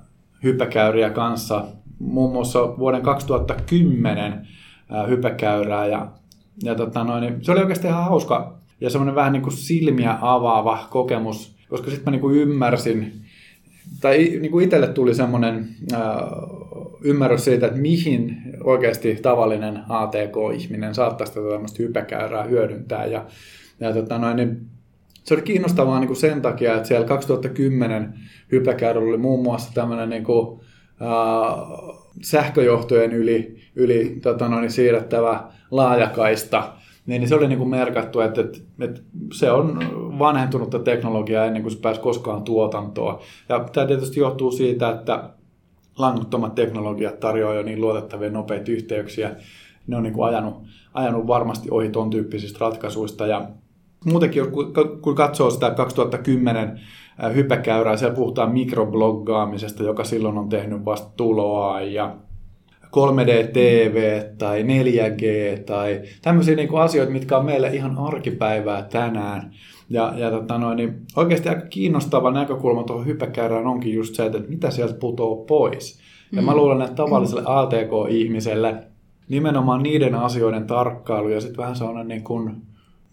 hyppäkäyriä 0.44 1.10
kanssa, 1.10 1.66
muun 2.00 2.32
muassa 2.32 2.78
vuoden 2.78 3.02
2010 3.02 4.48
hyppäkäyrää 5.08 5.88
ja, 5.88 6.12
ja 6.64 6.76
tota 6.76 7.04
noin, 7.04 7.22
niin 7.22 7.46
se 7.46 7.52
oli 7.52 7.60
oikeasti 7.60 7.88
ihan 7.88 8.04
hauska 8.04 8.58
ja 8.82 8.90
semmoinen 8.90 9.16
vähän 9.16 9.34
niin 9.34 9.44
kuin 9.44 9.54
silmiä 9.54 10.18
avaava 10.22 10.88
kokemus, 10.90 11.56
koska 11.70 11.90
sitten 11.90 12.06
mä 12.06 12.12
niin 12.12 12.22
kuin 12.22 12.36
ymmärsin, 12.36 13.14
tai 14.02 14.18
niin 14.18 14.52
kuin 14.52 14.64
itselle 14.64 14.88
tuli 14.88 15.16
semmoinen 15.16 15.68
ymmärrys 17.02 17.46
siitä, 17.46 17.68
että 17.68 17.80
mihin 17.80 18.38
oikeasti 18.64 19.16
tavallinen 19.16 19.80
ATK-ihminen 19.90 20.96
saattaisi 20.96 21.34
tätä 21.34 21.50
tämmöistä 21.50 21.84
hypäkäyrää 21.84 22.44
hyödyntää. 22.44 23.06
Ja, 23.06 23.26
ja 23.80 23.94
tota 23.94 24.18
noin, 24.18 24.36
niin 24.36 24.68
se 25.28 25.34
oli 25.34 25.42
kiinnostavaa 25.42 26.00
niin 26.00 26.08
kuin 26.08 26.18
sen 26.18 26.42
takia, 26.42 26.76
että 26.76 26.88
siellä 26.88 27.08
2010 27.08 28.14
hypäkäyrällä 28.52 29.10
oli 29.10 29.18
muun 29.18 29.44
muassa 29.44 29.74
tämmöinen 29.74 30.10
niin 30.10 30.24
kuin, 30.24 30.60
äh, 31.02 31.98
sähköjohtojen 32.22 33.14
yli, 33.14 33.58
yli 33.76 34.20
tota 34.22 34.48
noin, 34.48 34.72
siirrettävä 34.72 35.44
laajakaista, 35.72 36.74
niin 37.06 37.28
se 37.28 37.36
oli 37.36 37.48
niin 37.48 37.58
kuin 37.58 37.70
merkattu, 37.70 38.20
että, 38.20 38.42
että, 38.42 38.58
että 38.80 39.02
se 39.34 39.52
on 39.52 39.80
vanhentunutta 40.20 40.80
teknologiaa 40.80 41.46
ennen 41.46 41.62
kuin 41.62 41.72
se 41.72 41.80
pääsi 41.80 42.02
koskaan 42.02 42.44
tuotantoon. 42.44 43.20
Ja 43.50 43.66
tämä 43.74 43.88
tietysti 43.88 44.20
johtuu 44.20 44.52
siitä, 44.52 44.90
että 44.90 45.30
langattomat 45.98 46.56
teknologiat 46.56 47.20
tarjoaa 47.20 47.54
jo 47.54 47.64
niin 47.64 47.82
luotettavia 47.82 48.30
nopeita 48.30 48.72
yhteyksiä. 48.72 49.36
Ne 49.88 49.98
on 49.98 50.04
niin 50.04 50.14
kuin 50.14 50.28
ajanut, 50.28 50.64
ajanut 50.94 51.28
varmasti 51.28 51.70
ohi 51.72 51.90
ton 51.90 52.10
tyyppisistä 52.10 52.58
ratkaisuista. 52.62 53.28
Ja 53.28 53.48
muutenkin, 54.12 54.44
kun 55.02 55.16
katsoo 55.16 55.50
sitä 55.50 55.72
2010 55.72 56.80
hypekäyrää, 57.36 57.98
siellä 57.98 58.16
puhutaan 58.16 58.52
mikrobloggaamisesta, 58.52 59.84
joka 59.84 60.04
silloin 60.04 60.38
on 60.38 60.50
tehnyt 60.50 60.86
vasta 60.86 61.12
tuloa 61.18 61.82
ja 61.82 62.16
3D-TV 62.86 64.24
tai 64.38 64.64
4G 64.64 65.60
tai 65.66 66.02
tämmöisiä 66.22 66.56
niin 66.56 66.68
kuin 66.68 66.82
asioita, 66.82 67.12
mitkä 67.12 67.38
on 67.38 67.46
meille 67.46 67.68
ihan 67.68 67.98
arkipäivää 67.98 68.82
tänään. 68.82 69.52
Ja, 69.90 70.14
ja 70.18 70.32
tota 70.32 70.58
noin, 70.58 70.78
niin 70.78 71.02
oikeasti 71.16 71.50
aika 71.50 71.62
kiinnostava 71.62 72.32
näkökulma 72.32 72.84
tuohon 72.84 73.06
hypekäyrään 73.06 73.68
onkin 73.68 73.94
just 73.94 74.16
se, 74.16 74.26
että 74.26 74.40
mitä 74.48 74.72
sieltä 74.72 74.94
putoo 74.94 75.36
pois. 75.36 76.00
Ja 76.32 76.42
mä 76.42 76.52
mm. 76.52 76.58
luulen, 76.58 76.82
että 76.82 76.96
tavalliselle 76.96 77.44
ATK-ihmiselle 77.46 78.76
nimenomaan 79.30 79.84
niiden 79.84 80.16
asioiden 80.16 80.68
tarkkailu 80.68 81.30
ja 81.30 81.42
sitten 81.42 81.58
vähän 81.58 81.76
sellainen 81.76 82.08
niin 82.08 82.24
kuin, 82.24 82.56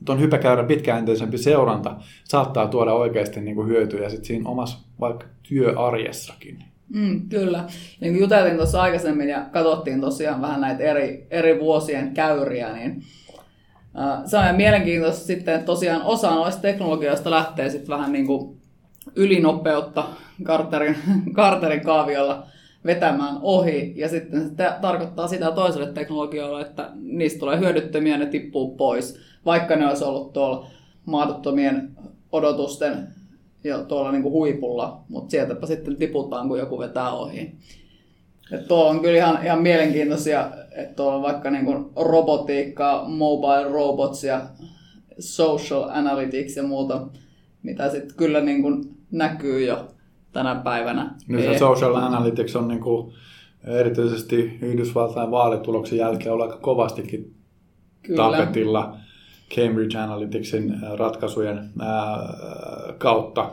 tuon 0.04 0.20
hypäkäyrän 0.20 0.66
pitkäjänteisempi 0.66 1.38
seuranta 1.38 1.96
saattaa 2.25 2.68
tuoda 2.68 2.92
oikeasti 2.92 3.40
niin 3.40 3.56
kuin 3.56 3.68
hyötyjä 3.68 4.08
sit 4.08 4.25
siinä 4.25 4.49
omassa 4.49 4.78
vaikka 5.00 5.26
työarjessakin. 5.49 6.64
Mm, 6.94 7.28
kyllä. 7.28 7.64
Niin 8.00 8.12
kuin 8.12 8.20
juteltiin 8.20 8.56
tuossa 8.56 8.82
aikaisemmin 8.82 9.28
ja 9.28 9.46
katsottiin 9.52 10.00
tosiaan 10.00 10.42
vähän 10.42 10.61
näitä 10.61 10.84
eri, 10.84 11.26
eri 11.30 11.61
vuosien 11.61 12.14
käyriä, 12.14 12.73
niin 12.73 13.02
uh, 13.94 14.26
se 14.26 14.38
on 14.38 14.54
mielenkiintoista 14.54 15.26
sitten, 15.26 15.54
että 15.54 15.66
tosiaan 15.66 16.02
osa 16.02 16.30
noista 16.30 16.62
teknologioista 16.62 17.30
lähtee 17.30 17.70
sitten 17.70 17.88
vähän 17.88 18.12
niin 18.12 18.26
kuin 18.26 18.56
ylinopeutta 19.16 20.04
Carterin, 20.44 20.96
Carterin 21.37 21.84
kaaviolla 21.84 22.46
vetämään 22.87 23.38
ohi, 23.42 23.92
ja 23.96 24.08
sitten 24.08 24.49
se 24.49 24.54
tarkoittaa 24.80 25.28
sitä 25.28 25.50
toiselle 25.52 25.92
teknologioille, 25.92 26.61
että 26.61 26.90
niistä 26.94 27.38
tulee 27.38 27.58
hyödyttömiä, 27.58 28.18
ne 28.18 28.26
tippuu 28.26 28.76
pois, 28.76 29.20
vaikka 29.46 29.76
ne 29.76 29.88
olisi 29.88 30.04
ollut 30.04 30.32
tuolla 30.32 30.66
mahdottomien 31.06 31.96
odotusten 32.32 33.08
jo 33.64 33.84
tuolla 33.84 34.12
niin 34.12 34.22
kuin 34.22 34.32
huipulla, 34.32 35.00
mutta 35.08 35.30
sieltäpä 35.30 35.66
sitten 35.66 35.96
tiputaan, 35.96 36.48
kun 36.48 36.58
joku 36.58 36.78
vetää 36.78 37.12
ohi. 37.12 37.54
Et 38.52 38.68
tuo 38.68 38.88
on 38.88 39.00
kyllä 39.00 39.16
ihan, 39.16 39.44
ihan 39.44 39.62
mielenkiintoisia, 39.62 40.50
että 40.72 40.94
tuolla 40.96 41.16
on 41.16 41.22
vaikka 41.22 41.50
niin 41.50 41.64
kuin 41.64 41.90
robotiikkaa, 41.96 43.08
mobile 43.08 43.72
robots 43.72 44.24
ja 44.24 44.42
social 45.18 45.88
analytics 45.88 46.56
ja 46.56 46.62
muuta, 46.62 47.06
mitä 47.62 47.90
sitten 47.90 48.16
kyllä 48.16 48.40
niin 48.40 48.62
kuin 48.62 48.96
näkyy 49.10 49.64
jo 49.64 49.88
tänä 50.32 50.54
päivänä. 50.54 51.14
Nyt 51.28 51.44
se 51.44 51.58
social 51.58 51.94
analytics 51.94 52.56
on 52.56 52.68
niin 52.68 52.80
kuin 52.80 53.12
erityisesti 53.64 54.58
Yhdysvaltain 54.62 55.30
vaalituloksen 55.30 55.98
jälkeen 55.98 56.32
ollut 56.32 56.46
aika 56.46 56.58
kovastikin 56.58 57.34
Kyllä. 58.02 58.16
tapetilla 58.16 58.96
Cambridge 59.56 59.99
Analyticsin 59.99 60.75
ratkaisujen 60.99 61.70
ää, 61.80 62.18
kautta. 62.99 63.50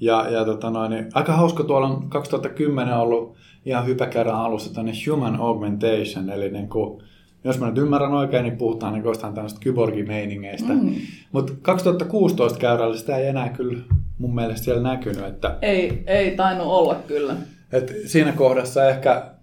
Ja, 0.00 0.30
ja 0.30 0.44
tota 0.44 0.70
noin, 0.70 0.90
niin 0.90 1.08
aika 1.14 1.32
hauska 1.32 1.64
tuolla 1.64 1.86
on 1.86 2.08
2010 2.08 2.96
ollut 2.96 3.34
ihan 3.64 3.86
hypäkerran 3.86 4.40
alussa 4.40 4.74
tänne 4.74 4.92
human 5.10 5.40
augmentation, 5.40 6.30
eli 6.30 6.50
niin 6.50 6.68
kuin, 6.68 7.02
jos 7.44 7.58
mä 7.58 7.66
nyt 7.66 7.78
ymmärrän 7.78 8.14
oikein, 8.14 8.42
niin 8.42 8.56
puhutaan 8.56 8.92
niin 8.92 9.04
jostain 9.04 9.34
tämmöistä 9.34 9.60
kyborgimeiningeistä. 9.60 10.72
Mm. 10.72 10.94
Mutta 11.32 11.52
2016 11.62 12.58
käyrällä 12.58 12.96
sitä 12.96 13.16
ei 13.16 13.26
enää 13.26 13.48
kyllä 13.48 13.78
mun 14.18 14.34
mielestä 14.34 14.64
siellä 14.64 14.82
näkynyt. 14.82 15.24
Että, 15.24 15.58
ei, 15.62 16.02
ei 16.06 16.36
tainnut 16.36 16.66
olla 16.66 16.94
kyllä. 16.94 17.36
Et 17.72 17.92
siinä 18.06 18.32
kohdassa 18.32 18.88
ehkä 18.88 19.33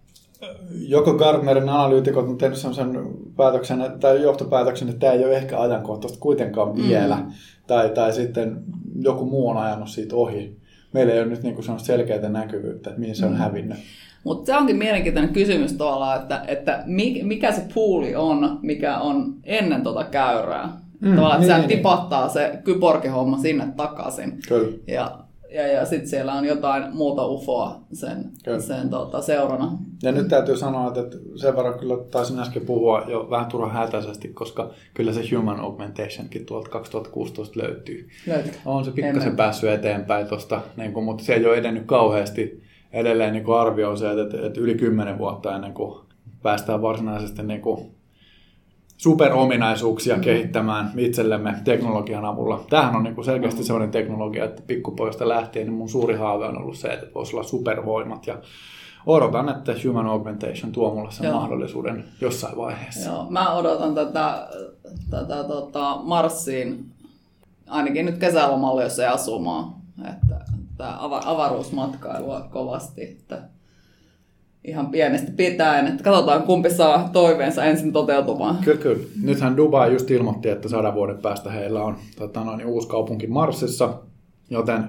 joko 0.71 1.13
Gartnerin 1.13 1.69
analyytikot 1.69 2.27
on 2.27 2.37
tehnyt 2.37 2.57
sellaisen 2.57 3.07
päätöksen, 3.37 3.93
tai 3.99 4.21
johtopäätöksen, 4.21 4.89
että 4.89 4.99
tämä 4.99 5.13
ei 5.13 5.25
ole 5.25 5.37
ehkä 5.37 5.59
ajankohtaista 5.59 6.19
kuitenkaan 6.19 6.75
mm. 6.75 6.83
vielä, 6.87 7.15
mm. 7.15 7.31
tai, 7.67 7.89
tai 7.89 8.13
sitten 8.13 8.63
joku 9.01 9.25
muu 9.25 9.49
on 9.49 9.57
ajanut 9.57 9.89
siitä 9.89 10.15
ohi. 10.15 10.57
Meillä 10.93 11.13
ei 11.13 11.19
ole 11.19 11.27
nyt 11.27 11.43
niinku 11.43 11.61
selkeää 11.77 12.29
näkyvyyttä, 12.29 12.89
että 12.89 12.99
mihin 12.99 13.15
se 13.15 13.25
on 13.25 13.31
mm. 13.31 13.37
hävinnyt. 13.37 13.77
Mutta 14.23 14.45
se 14.45 14.57
onkin 14.57 14.75
mielenkiintoinen 14.75 15.33
kysymys 15.33 15.73
tavallaan, 15.73 16.21
että, 16.21 16.43
että 16.47 16.83
mikä 17.23 17.51
se 17.51 17.65
puuli 17.73 18.15
on, 18.15 18.59
mikä 18.61 18.97
on 18.97 19.35
ennen 19.43 19.83
tuota 19.83 20.03
käyrää. 20.03 20.69
Mm, 20.99 21.15
tavallaan, 21.15 21.31
että 21.31 21.39
niin, 21.39 21.47
sehän 21.47 21.67
niin, 21.67 21.83
niin. 22.09 22.29
se 22.33 22.61
kyborgihomma 22.63 23.37
sinne 23.37 23.67
takaisin. 23.77 24.39
Kyllä. 24.47 24.77
Ja 24.87 25.19
ja, 25.51 25.67
ja 25.67 25.85
sitten 25.85 26.09
siellä 26.09 26.33
on 26.33 26.45
jotain 26.45 26.95
muuta 26.95 27.27
ufoa 27.27 27.81
sen, 27.93 28.31
sen 28.59 28.89
tota, 28.89 29.21
seurana. 29.21 29.77
Ja 30.03 30.11
nyt 30.11 30.27
täytyy 30.27 30.57
sanoa, 30.57 30.87
että 30.87 31.17
sen 31.35 31.55
verran 31.55 31.79
kyllä 31.79 31.97
taisin 32.11 32.39
äsken 32.39 32.65
puhua 32.65 33.05
jo 33.07 33.27
vähän 33.29 33.45
turhan 33.45 33.71
hätäisesti, 33.71 34.27
koska 34.27 34.71
kyllä 34.93 35.13
se 35.13 35.35
Human 35.35 35.59
Augmentationkin 35.59 36.45
tuolta 36.45 36.69
2016 36.69 37.59
löytyy. 37.59 38.09
Löytyy. 38.27 38.51
On 38.65 38.85
se 38.85 38.91
pikkasen 38.91 39.35
päässyt 39.35 39.69
eteenpäin 39.69 40.27
tuosta, 40.27 40.61
niin 40.77 40.93
kuin, 40.93 41.05
mutta 41.05 41.23
se 41.23 41.33
ei 41.33 41.45
ole 41.45 41.57
edennyt 41.57 41.85
kauheasti. 41.85 42.63
Edelleen 42.91 43.33
niin 43.33 43.53
arvio 43.59 43.89
on 43.89 43.97
se, 43.97 44.11
että, 44.11 44.47
että 44.47 44.61
yli 44.61 44.75
10 44.75 45.17
vuotta 45.17 45.55
ennen 45.55 45.73
kuin 45.73 45.99
päästään 46.41 46.81
varsinaisesti 46.81 47.43
niin 47.43 47.61
kuin 47.61 47.91
superominaisuuksia 49.01 50.13
mm-hmm. 50.13 50.23
kehittämään 50.23 50.91
itsellemme 50.97 51.55
teknologian 51.63 52.25
avulla. 52.25 52.65
Tämähän 52.69 52.95
on 52.95 53.03
niin 53.03 53.25
selkeästi 53.25 53.63
sellainen 53.63 53.91
teknologia, 53.91 54.45
että 54.45 54.61
pikkupoista 54.67 55.29
lähtien 55.29 55.67
niin 55.67 55.77
mun 55.77 55.89
suuri 55.89 56.15
haave 56.15 56.45
on 56.45 56.57
ollut 56.57 56.77
se, 56.77 56.87
että 56.87 57.07
voisi 57.15 57.35
olla 57.35 57.43
supervoimat 57.43 58.27
ja 58.27 58.37
odotan, 59.05 59.49
että 59.49 59.75
Human 59.87 60.07
Augmentation 60.07 60.71
tuo 60.71 60.95
mulle 60.95 61.11
sen 61.11 61.25
Joo. 61.25 61.35
mahdollisuuden 61.35 62.03
jossain 62.21 62.57
vaiheessa. 62.57 63.09
Joo, 63.09 63.27
mä 63.29 63.53
odotan 63.53 63.95
tätä, 63.95 64.47
tätä 65.09 65.43
tota 65.43 65.97
Marsiin 66.03 66.85
ainakin 67.69 68.05
nyt 68.05 68.17
kesälomalle, 68.17 68.83
jos 68.83 68.99
ei 68.99 69.07
asumaan. 69.07 69.73
Että, 70.09 70.45
tämä 70.77 70.97
avaruusmatkailua 71.25 72.41
kovasti. 72.51 73.01
Että 73.01 73.41
ihan 74.63 74.91
pienestä 74.91 75.31
pitäen, 75.31 75.87
että 75.87 76.03
katsotaan 76.03 76.43
kumpi 76.43 76.69
saa 76.69 77.09
toiveensa 77.13 77.63
ensin 77.63 77.93
toteutumaan. 77.93 78.57
Kyllä, 78.63 78.81
kyllä. 78.81 79.03
Nythän 79.21 79.57
Dubai 79.57 79.93
just 79.93 80.11
ilmoitti, 80.11 80.49
että 80.49 80.69
sadan 80.69 80.93
vuoden 80.93 81.17
päästä 81.17 81.51
heillä 81.51 81.83
on 81.83 81.97
tota, 82.15 82.43
noin, 82.43 82.65
uusi 82.65 82.87
kaupunki 82.87 83.27
Marsissa, 83.27 83.93
joten 84.49 84.83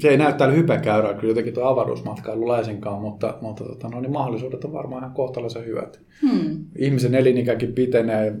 se 0.00 0.08
ei 0.08 0.16
näy 0.16 0.32
täällä 0.32 0.54
hypekäyrää 0.54 1.14
kyllä 1.14 1.30
jotenkin 1.30 1.54
tuo 1.54 1.64
avaruusmatkailu 1.64 2.48
laisinkaan, 2.48 3.00
mutta, 3.00 3.34
mutta 3.40 3.64
tota, 3.64 3.88
no, 3.88 4.00
niin 4.00 4.12
mahdollisuudet 4.12 4.64
on 4.64 4.72
varmaan 4.72 5.02
ihan 5.02 5.14
kohtalaisen 5.14 5.66
hyvät. 5.66 6.00
Hmm. 6.22 6.64
Ihmisen 6.78 7.14
elinikäkin 7.14 7.72
pitenee 7.72 8.34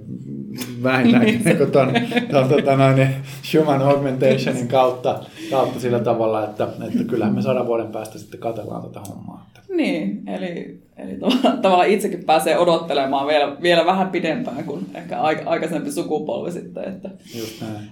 vähintäänkin 0.82 1.42
niin 1.44 1.70
tuon, 1.72 1.88
tuon 2.30 2.48
tota, 2.48 2.76
noin, 2.76 3.08
human 3.54 3.82
augmentationin 3.82 4.68
kautta, 4.68 5.20
kautta 5.50 5.80
sillä 5.80 5.98
tavalla, 5.98 6.44
että, 6.44 6.68
että 6.88 7.04
kyllähän 7.04 7.34
me 7.34 7.42
sadan 7.42 7.66
vuoden 7.66 7.92
päästä 7.92 8.18
sitten 8.18 8.40
katsellaan 8.40 8.82
tätä 8.82 9.00
hommaa. 9.00 9.48
Niin, 9.68 10.28
eli, 10.28 10.80
eli 10.96 11.18
tavallaan 11.62 11.88
itsekin 11.88 12.24
pääsee 12.24 12.58
odottelemaan 12.58 13.26
vielä, 13.26 13.56
vielä 13.62 13.86
vähän 13.86 14.10
pidempään 14.10 14.64
kuin 14.64 14.86
ehkä 14.94 15.20
aikaisempi 15.46 15.92
sukupolvi 15.92 16.52
sitten, 16.52 16.84
että, 16.84 17.10
Just 17.38 17.60
näin. 17.60 17.90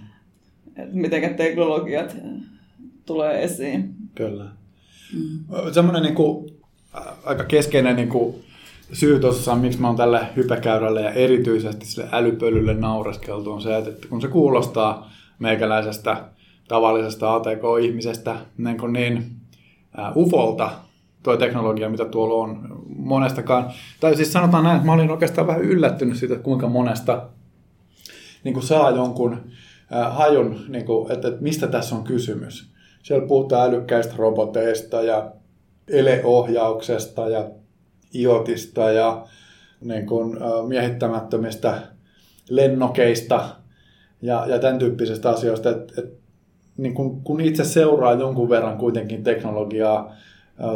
että 0.76 0.96
miten 0.96 1.34
teknologiat 1.34 2.16
tulee 3.06 3.44
esiin. 3.44 3.94
Kyllä. 4.14 4.44
Mm. 5.14 5.72
Semmoinen 5.72 6.02
niin 6.02 6.14
kuin, 6.14 6.50
aika 7.24 7.44
keskeinen 7.44 7.96
niin 7.96 8.08
kuin, 8.08 8.34
syy 8.92 9.20
tuossa, 9.20 9.54
miksi 9.54 9.80
mä 9.80 9.86
oon 9.86 9.96
tälle 9.96 10.26
hypäkäyrälle 10.36 11.02
ja 11.02 11.10
erityisesti 11.10 11.86
sille 11.86 12.08
älypölylle 12.12 12.74
naureskeltu 12.74 13.52
on 13.52 13.62
se, 13.62 13.76
että 13.76 14.08
kun 14.08 14.20
se 14.20 14.28
kuulostaa 14.28 15.10
meikäläisestä 15.38 16.24
tavallisesta 16.68 17.34
ATK-ihmisestä 17.34 18.36
niin, 18.58 18.78
kuin 18.78 18.92
niin 18.92 19.36
uh, 19.98 20.22
ufolta, 20.22 20.70
tuo 21.22 21.36
teknologia, 21.36 21.90
mitä 21.90 22.04
tuolla 22.04 22.34
on 22.34 22.82
monestakaan. 22.96 23.70
Tai 24.00 24.16
siis 24.16 24.32
sanotaan 24.32 24.64
näin, 24.64 24.76
että 24.76 24.86
mä 24.86 24.92
olin 24.92 25.10
oikeastaan 25.10 25.46
vähän 25.46 25.62
yllättynyt 25.62 26.16
siitä, 26.16 26.36
kuinka 26.36 26.68
monesta 26.68 27.28
niin 28.44 28.54
kuin 28.54 28.64
saa 28.64 28.90
jonkun 28.90 29.32
äh, 29.94 30.16
hajun, 30.16 30.64
niin 30.68 30.84
kuin, 30.84 31.12
että, 31.12 31.28
että 31.28 31.42
mistä 31.42 31.66
tässä 31.66 31.96
on 31.96 32.04
kysymys. 32.04 32.75
Siellä 33.06 33.26
puhutaan 33.26 33.68
älykkäistä 33.68 34.14
roboteista 34.16 35.02
ja 35.02 35.32
eleohjauksesta 35.88 37.28
ja 37.28 37.50
iotista 38.14 38.90
ja 38.90 39.26
niin 39.80 40.06
kuin, 40.06 40.38
miehittämättömistä 40.68 41.78
lennokeista 42.48 43.48
ja, 44.22 44.46
ja 44.46 44.58
tämän 44.58 44.78
tyyppisistä 44.78 45.30
asioista. 45.30 45.70
että 45.70 45.92
että 45.98 46.16
niin 46.76 46.94
kun, 46.94 47.22
kun 47.22 47.40
itse 47.40 47.64
seuraa 47.64 48.12
jonkun 48.12 48.48
verran 48.48 48.78
kuitenkin 48.78 49.24
teknologiaa, 49.24 50.14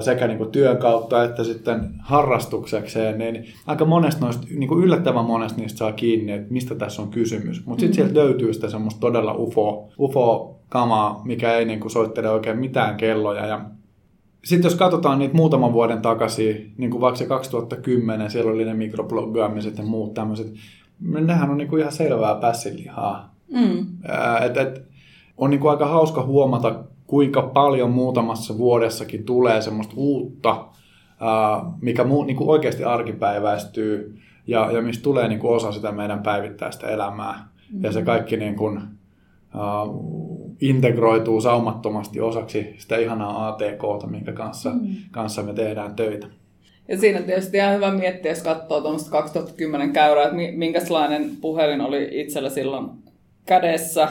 sekä 0.00 0.26
niin 0.26 0.38
kuin 0.38 0.50
työn 0.50 0.76
kautta 0.76 1.24
että 1.24 1.44
sitten 1.44 1.94
harrastuksekseen, 1.98 3.18
niin 3.18 3.44
aika 3.66 3.84
monesta 3.84 4.24
noista, 4.24 4.46
niin 4.50 4.68
kuin 4.68 4.84
yllättävän 4.84 5.24
monesta 5.24 5.60
niistä 5.60 5.78
saa 5.78 5.92
kiinni, 5.92 6.32
että 6.32 6.52
mistä 6.52 6.74
tässä 6.74 7.02
on 7.02 7.08
kysymys. 7.08 7.66
Mutta 7.66 7.80
sitten 7.80 8.04
mm-hmm. 8.04 8.14
sieltä 8.14 8.28
löytyy 8.28 8.54
sitä 8.54 8.70
semmoista 8.70 9.00
todella 9.00 9.34
ufo, 9.34 9.88
ufo-kamaa, 9.98 11.22
mikä 11.24 11.54
ei 11.54 11.64
niin 11.64 11.80
kuin 11.80 11.90
soittele 11.90 12.30
oikein 12.30 12.58
mitään 12.58 12.96
kelloja. 12.96 13.46
Ja 13.46 13.60
sitten 14.44 14.68
jos 14.68 14.78
katsotaan 14.78 15.18
niitä 15.18 15.34
muutaman 15.34 15.72
vuoden 15.72 16.02
takaisin, 16.02 16.72
niin 16.76 16.90
kuin 16.90 17.00
vaikka 17.00 17.18
se 17.18 17.26
2010, 17.26 18.30
siellä 18.30 18.52
oli 18.52 18.64
ne 18.64 18.74
mikrobloggaamiset 18.74 19.78
ja 19.78 19.84
muut 19.84 20.14
tämmöiset, 20.14 20.54
nehän 21.00 21.50
on 21.50 21.58
niin 21.58 21.68
kuin 21.68 21.80
ihan 21.80 21.92
selvää 21.92 22.34
pässilihaa. 22.34 23.34
Mm. 23.52 23.86
Et, 24.46 24.56
et, 24.56 24.90
on 25.36 25.50
niin 25.50 25.60
kuin 25.60 25.70
aika 25.70 25.86
hauska 25.86 26.22
huomata, 26.22 26.84
kuinka 27.10 27.42
paljon 27.42 27.90
muutamassa 27.90 28.58
vuodessakin 28.58 29.24
tulee 29.24 29.62
semmoista 29.62 29.94
uutta, 29.96 30.64
mikä 31.80 32.04
muu, 32.04 32.24
niin 32.24 32.36
kuin 32.36 32.50
oikeasti 32.50 32.84
arkipäiväistyy 32.84 34.18
ja, 34.46 34.70
ja 34.72 34.82
mistä 34.82 35.02
tulee 35.02 35.28
niin 35.28 35.40
kuin 35.40 35.56
osa 35.56 35.72
sitä 35.72 35.92
meidän 35.92 36.22
päivittäistä 36.22 36.88
elämää. 36.88 37.48
Mm. 37.72 37.84
Ja 37.84 37.92
se 37.92 38.02
kaikki 38.02 38.36
niin 38.36 38.56
kuin, 38.56 38.78
uh, 38.78 40.56
integroituu 40.60 41.40
saumattomasti 41.40 42.20
osaksi 42.20 42.74
sitä 42.78 42.96
ihanaa 42.96 43.48
ATKta, 43.48 44.06
minkä 44.06 44.32
kanssa, 44.32 44.70
mm. 44.70 44.88
kanssa 45.10 45.42
me 45.42 45.52
tehdään 45.52 45.96
töitä. 45.96 46.26
Ja 46.88 46.98
siinä 46.98 47.22
tietysti 47.22 47.56
ihan 47.56 47.74
hyvä 47.74 47.90
miettiä, 47.90 48.32
jos 48.32 48.42
katsoo 48.42 48.80
tuommoista 48.80 49.10
2010 49.10 49.92
käyrää, 49.92 50.24
että 50.24 50.36
minkälainen 50.56 51.30
puhelin 51.40 51.80
oli 51.80 52.08
itsellä 52.12 52.50
silloin 52.50 52.86
kädessä, 53.46 54.08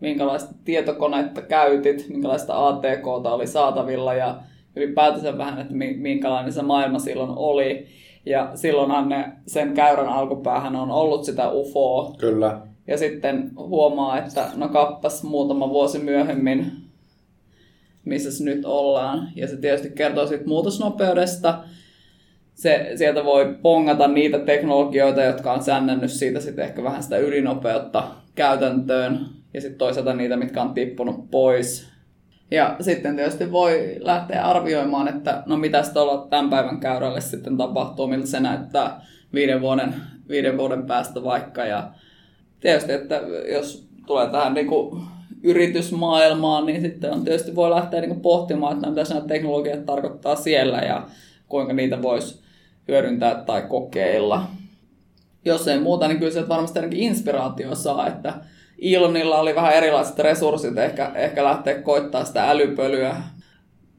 minkälaista 0.00 0.54
tietokonetta 0.64 1.42
käytit, 1.42 2.06
minkälaista 2.08 2.68
ATKta 2.68 3.34
oli 3.34 3.46
saatavilla 3.46 4.14
ja 4.14 4.36
ylipäätänsä 4.76 5.38
vähän, 5.38 5.60
että 5.60 5.74
minkälainen 5.96 6.52
se 6.52 6.62
maailma 6.62 6.98
silloin 6.98 7.30
oli. 7.36 7.86
Ja 8.26 8.50
silloinhan 8.54 9.08
ne, 9.08 9.32
sen 9.46 9.74
käyrän 9.74 10.08
alkupäähän 10.08 10.76
on 10.76 10.90
ollut 10.90 11.24
sitä 11.24 11.50
UFOa. 11.52 12.14
Kyllä. 12.18 12.60
Ja 12.86 12.98
sitten 12.98 13.50
huomaa, 13.56 14.18
että 14.18 14.48
no 14.56 14.68
kappas 14.68 15.22
muutama 15.22 15.68
vuosi 15.68 15.98
myöhemmin, 15.98 16.72
missä 18.04 18.44
nyt 18.44 18.64
ollaan. 18.64 19.28
Ja 19.36 19.48
se 19.48 19.56
tietysti 19.56 19.90
kertoo 19.90 20.26
siitä 20.26 20.46
muutosnopeudesta. 20.46 21.58
Se, 22.54 22.92
sieltä 22.96 23.24
voi 23.24 23.56
pongata 23.62 24.08
niitä 24.08 24.38
teknologioita, 24.38 25.22
jotka 25.22 25.52
on 25.52 25.62
sännännyt 25.62 26.10
siitä 26.10 26.40
sitten 26.40 26.64
ehkä 26.64 26.82
vähän 26.82 27.02
sitä 27.02 27.16
ylinopeutta 27.16 28.08
käytäntöön. 28.34 29.37
Ja 29.54 29.60
sitten 29.60 29.78
toisaalta 29.78 30.14
niitä, 30.14 30.36
mitkä 30.36 30.62
on 30.62 30.74
tippunut 30.74 31.30
pois. 31.30 31.88
Ja 32.50 32.76
sitten 32.80 33.16
tietysti 33.16 33.52
voi 33.52 33.96
lähteä 34.00 34.44
arvioimaan, 34.44 35.08
että 35.08 35.42
no 35.46 35.56
mitä 35.56 35.82
tuolla 35.92 36.26
tämän 36.30 36.50
päivän 36.50 36.80
käyrälle 36.80 37.20
sitten 37.20 37.56
tapahtuu, 37.56 38.06
miltä 38.06 38.26
se 38.26 38.40
näyttää 38.40 39.00
viiden 39.34 39.60
vuoden, 39.60 39.94
viiden 40.28 40.58
vuoden 40.58 40.86
päästä 40.86 41.24
vaikka. 41.24 41.64
Ja 41.64 41.90
tietysti, 42.60 42.92
että 42.92 43.20
jos 43.52 43.88
tulee 44.06 44.30
tähän 44.30 44.54
niin 44.54 44.66
kuin 44.66 45.02
yritysmaailmaan, 45.42 46.66
niin 46.66 46.80
sitten 46.80 47.12
on 47.12 47.24
tietysti 47.24 47.54
voi 47.54 47.70
lähteä 47.70 48.00
niin 48.00 48.10
kuin 48.10 48.20
pohtimaan, 48.20 48.74
että 48.74 48.90
mitä 48.90 49.14
nämä 49.14 49.26
teknologiat 49.26 49.86
tarkoittaa 49.86 50.36
siellä 50.36 50.78
ja 50.78 51.06
kuinka 51.48 51.72
niitä 51.72 52.02
voisi 52.02 52.40
hyödyntää 52.88 53.34
tai 53.34 53.62
kokeilla. 53.62 54.46
Jos 55.44 55.68
ei 55.68 55.80
muuta, 55.80 56.08
niin 56.08 56.18
kyllä 56.18 56.32
se 56.32 56.48
varmasti 56.48 56.78
ainakin 56.78 57.00
inspiraatio 57.00 57.74
saa, 57.74 58.06
että 58.06 58.34
Ilonilla 58.78 59.38
oli 59.38 59.54
vähän 59.54 59.74
erilaiset 59.74 60.18
resurssit 60.18 60.78
ehkä, 60.78 61.12
ehkä 61.14 61.44
lähteä 61.44 61.82
koittaa 61.82 62.24
sitä 62.24 62.50
älypölyä. 62.50 63.16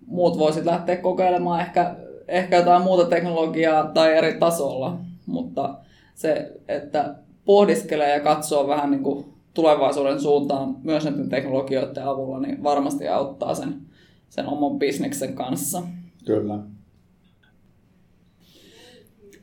Muut 0.06 0.38
voisit 0.38 0.66
lähteä 0.66 0.96
kokeilemaan 0.96 1.62
ehkä, 1.62 1.96
ehkä 2.28 2.58
jotain 2.58 2.82
muuta 2.82 3.06
teknologiaa 3.06 3.84
tai 3.84 4.18
eri 4.18 4.34
tasolla, 4.40 4.98
mutta 5.26 5.76
se, 6.16 6.52
että 6.68 7.16
pohdiskelee 7.46 8.14
ja 8.14 8.20
katsoo 8.20 8.68
vähän 8.68 8.92
niin 8.92 9.04
kuin 9.04 9.26
tulevaisuuden 9.54 10.22
suuntaan 10.22 10.76
myös 10.84 11.04
näiden 11.06 11.30
teknologioiden 11.30 12.08
avulla, 12.08 12.40
niin 12.40 12.64
varmasti 12.64 13.08
auttaa 13.08 13.56
sen, 13.56 13.82
sen 14.30 14.48
oman 14.48 14.80
bisneksen 14.80 15.34
kanssa. 15.34 15.82
Kyllä. 16.26 16.60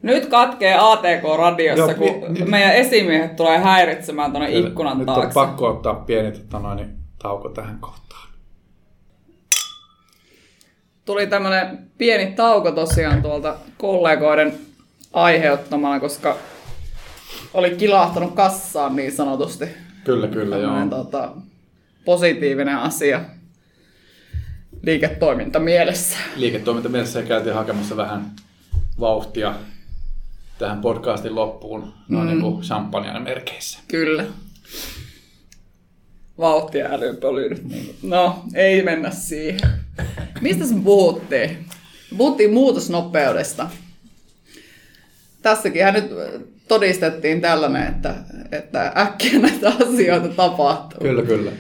Nyt 0.07 0.27
katkee 0.27 0.77
ATK-radiossa, 0.79 1.93
Joo, 1.93 1.95
kun 1.95 2.33
mi, 2.33 2.39
mi, 2.39 2.51
meidän 2.51 2.75
esimiehet 2.75 3.37
tulee 3.37 3.59
häiritsemään 3.59 4.33
tuonne 4.33 4.51
ikkunan 4.59 4.99
nyt 4.99 5.07
taakse. 5.07 5.27
Nyt 5.27 5.37
on 5.37 5.47
pakko 5.47 5.69
ottaa 5.69 5.95
pieni 5.95 6.33
tota 6.33 6.59
noin, 6.59 6.97
tauko 7.23 7.49
tähän 7.49 7.79
kohtaan. 7.81 8.29
Tuli 11.05 11.27
tämmöinen 11.27 11.79
pieni 11.99 12.33
tauko 12.33 12.71
tosiaan 12.71 13.23
tuolta 13.23 13.57
kollegoiden 13.79 14.59
aiheuttamana, 15.13 16.01
koska 16.01 16.37
oli 17.55 17.71
kilahtanut 17.71 18.35
kassaan 18.35 18.97
niin 18.97 19.13
sanotusti. 19.13 19.65
Kyllä, 20.05 20.29
kyllä, 20.29 20.57
joo. 20.57 20.87
Tota, 20.91 21.33
positiivinen 22.05 22.77
asia 22.77 23.21
liiketoiminta 24.83 25.59
mielessä. 25.59 26.17
Liiketoiminta 26.37 26.89
mielessä 26.89 27.21
ja 27.21 27.27
käytiin 27.27 27.55
hakemassa 27.55 27.97
vähän 27.97 28.31
vauhtia 29.01 29.55
tähän 30.59 30.81
podcastin 30.81 31.35
loppuun 31.35 31.93
noin 32.09 32.25
mm. 32.25 32.31
niin 32.31 32.41
kuin 32.41 32.61
champagnen 32.61 33.23
merkeissä. 33.23 33.79
Kyllä. 33.89 34.25
Vauhtia 36.39 36.89
älypölyyn. 36.91 37.59
No, 38.03 38.45
ei 38.55 38.83
mennä 38.83 39.11
siihen. 39.11 39.61
Mistä 40.41 40.65
me 40.75 40.81
puhuttiin? 40.85 41.67
Puhuttiin 42.17 42.53
muutosnopeudesta. 42.53 43.71
Tässäkin 45.43 45.83
nyt 45.93 46.11
todistettiin 46.69 47.41
tällainen, 47.41 47.89
että, 47.89 48.15
että 48.53 48.93
äkkiä 48.97 49.39
näitä 49.39 49.69
asioita 49.69 50.29
tapahtuu. 50.29 51.01
Kyllä, 51.01 51.23
kyllä. 51.23 51.53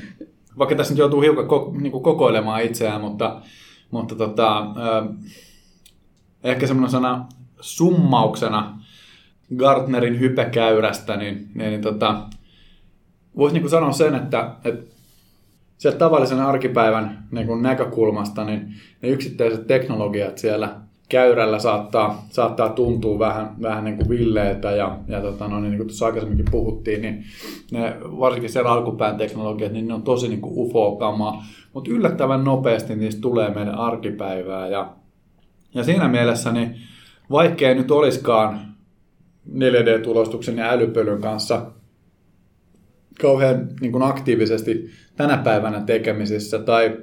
Vaikka 0.58 0.74
tässä 0.74 0.92
nyt 0.92 0.98
joutuu 0.98 1.20
hiukan 1.20 1.48
ko, 1.48 1.74
niin 1.80 1.92
kuin 1.92 2.02
kokoilemaan 2.02 2.62
itseään, 2.62 3.00
mutta, 3.00 3.40
mutta 3.90 4.14
tota, 4.14 4.58
äh, 4.58 5.16
ehkä 6.44 6.66
semmoinen 6.66 6.90
sana 6.90 7.26
summauksena 7.60 8.78
Gartnerin 9.56 10.20
hypekäyrästä, 10.20 11.16
niin, 11.16 11.48
niin, 11.54 11.70
niin 11.70 11.82
tota, 11.82 12.22
voisi 13.36 13.58
niin 13.58 13.70
sanoa 13.70 13.92
sen, 13.92 14.14
että, 14.14 14.50
että 14.64 14.94
sieltä 15.78 15.98
tavallisen 15.98 16.40
arkipäivän 16.40 17.26
niin 17.30 17.46
kuin 17.46 17.62
näkökulmasta, 17.62 18.44
niin 18.44 18.74
ne 19.02 19.08
yksittäiset 19.08 19.66
teknologiat 19.66 20.38
siellä 20.38 20.74
käyrällä 21.08 21.58
saattaa, 21.58 22.26
saattaa 22.30 22.68
tuntua 22.68 23.18
vähän, 23.18 23.54
vähän 23.62 23.84
niin 23.84 23.96
kuin 23.96 24.08
villeiltä 24.08 24.70
ja, 24.70 24.98
ja 25.08 25.20
tota, 25.20 25.48
no, 25.48 25.60
niin, 25.60 25.70
niin 25.70 25.78
kuin 25.78 25.88
tuossa 25.88 26.06
aikaisemminkin 26.06 26.50
puhuttiin, 26.50 27.02
niin 27.02 27.24
ne, 27.72 27.96
varsinkin 28.02 28.50
siellä 28.50 28.72
alkupään 28.72 29.16
teknologiat, 29.16 29.72
niin 29.72 29.88
ne 29.88 29.94
on 29.94 30.02
tosi 30.02 30.28
niin 30.28 30.40
ufo-kamaa, 30.44 31.44
mutta 31.72 31.90
yllättävän 31.90 32.44
nopeasti 32.44 32.96
niistä 32.96 33.20
tulee 33.20 33.54
meidän 33.54 33.74
arkipäivää 33.74 34.68
ja, 34.68 34.92
ja 35.74 35.84
siinä 35.84 36.08
mielessä 36.08 36.52
niin 36.52 36.76
vaikkei 37.30 37.74
nyt 37.74 37.90
olisikaan 37.90 38.75
4D-tulostuksen 39.54 40.58
ja 40.58 40.70
älypölyn 40.70 41.20
kanssa 41.20 41.72
kauhean 43.20 43.68
niin 43.80 43.92
kuin 43.92 44.02
aktiivisesti 44.02 44.90
tänä 45.16 45.36
päivänä 45.36 45.80
tekemisissä. 45.80 46.58
Tai 46.58 46.96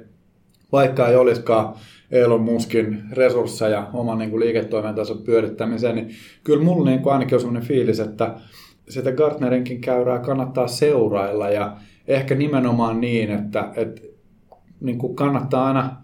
vaikka 0.72 1.08
ei 1.08 1.16
olisikaan 1.16 1.74
Elon 2.10 2.40
Muskin 2.40 3.02
resursseja 3.12 3.90
oman 3.92 4.18
niin 4.18 4.30
kuin 4.30 4.40
liiketoimintansa 4.40 5.14
pyörittämiseen, 5.14 5.96
niin 5.96 6.10
kyllä 6.44 6.64
mulla 6.64 6.90
niin 6.90 7.00
kuin 7.00 7.12
ainakin 7.12 7.34
on 7.34 7.40
sellainen 7.40 7.68
fiilis, 7.68 8.00
että 8.00 8.34
sitä 8.88 9.12
Gartnerinkin 9.12 9.80
käyrää 9.80 10.18
kannattaa 10.18 10.68
seurailla. 10.68 11.50
Ja 11.50 11.76
ehkä 12.08 12.34
nimenomaan 12.34 13.00
niin, 13.00 13.30
että, 13.30 13.72
että 13.76 14.02
niin 14.80 14.98
kuin 14.98 15.16
kannattaa 15.16 15.66
aina 15.66 15.96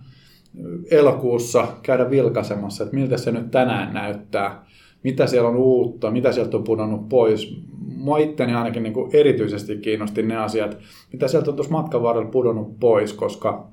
elokuussa 0.90 1.66
käydä 1.82 2.10
vilkaisemassa, 2.10 2.84
että 2.84 2.96
miltä 2.96 3.16
se 3.16 3.32
nyt 3.32 3.50
tänään 3.50 3.94
näyttää, 3.94 4.66
mitä 5.02 5.26
siellä 5.26 5.48
on 5.48 5.56
uutta, 5.56 6.10
mitä 6.10 6.32
sieltä 6.32 6.56
on 6.56 6.64
pudonnut 6.64 7.08
pois. 7.08 7.60
Mua 7.96 8.18
itteni 8.18 8.54
ainakin 8.54 8.82
niin 8.82 8.92
kuin 8.92 9.10
erityisesti 9.12 9.76
kiinnosti 9.76 10.22
ne 10.22 10.36
asiat, 10.36 10.78
mitä 11.12 11.28
sieltä 11.28 11.50
on 11.50 11.56
tuossa 11.56 11.72
matkan 11.72 12.02
varrella 12.02 12.30
pudonnut 12.30 12.80
pois, 12.80 13.12
koska 13.12 13.68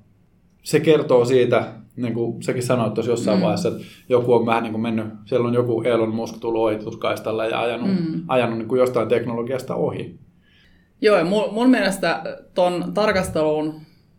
se 0.64 0.80
kertoo 0.80 1.26
siitä, 1.26 1.74
niin 1.96 2.14
kuin 2.14 2.44
sekin 2.44 2.64
sanoit 2.64 2.94
tuossa 2.94 3.12
jossain 3.12 3.38
mm. 3.38 3.42
vaiheessa, 3.42 3.70
että 3.70 3.84
joku 4.10 4.34
on 4.34 4.46
vähän 4.46 4.64
niin 4.64 4.72
kuin 4.74 4.82
mennyt, 4.82 5.06
siellä 5.26 5.48
on 5.48 5.54
joku 5.54 5.82
Elon 5.82 6.16
Musk 6.16 6.38
tullut 6.40 6.62
ohituskaistalla 6.62 7.46
ja 7.46 7.62
ajanut, 7.62 7.90
mm. 7.90 8.24
ajanut 8.28 8.58
niin 8.58 8.68
kuin 8.68 8.80
jostain 8.80 9.08
teknologiasta 9.08 9.76
ohi. 9.76 10.16
Joo, 11.02 11.18
ja 11.18 11.26
mun, 11.26 11.54
mun 11.54 11.70
mielestä 11.70 12.24
ton 12.54 12.92
tarkasteluun 12.94 13.74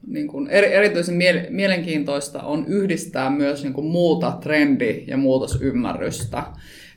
niin 0.06 0.28
kuin 0.28 0.48
eri, 0.48 0.72
erityisen 0.72 1.18
mielenkiintoista 1.50 2.42
on 2.42 2.64
yhdistää 2.66 3.30
myös 3.30 3.62
niin 3.62 3.72
kuin 3.72 3.86
muuta 3.86 4.38
trendi- 4.40 5.04
ja 5.06 5.16
muutosymmärrystä. 5.16 6.42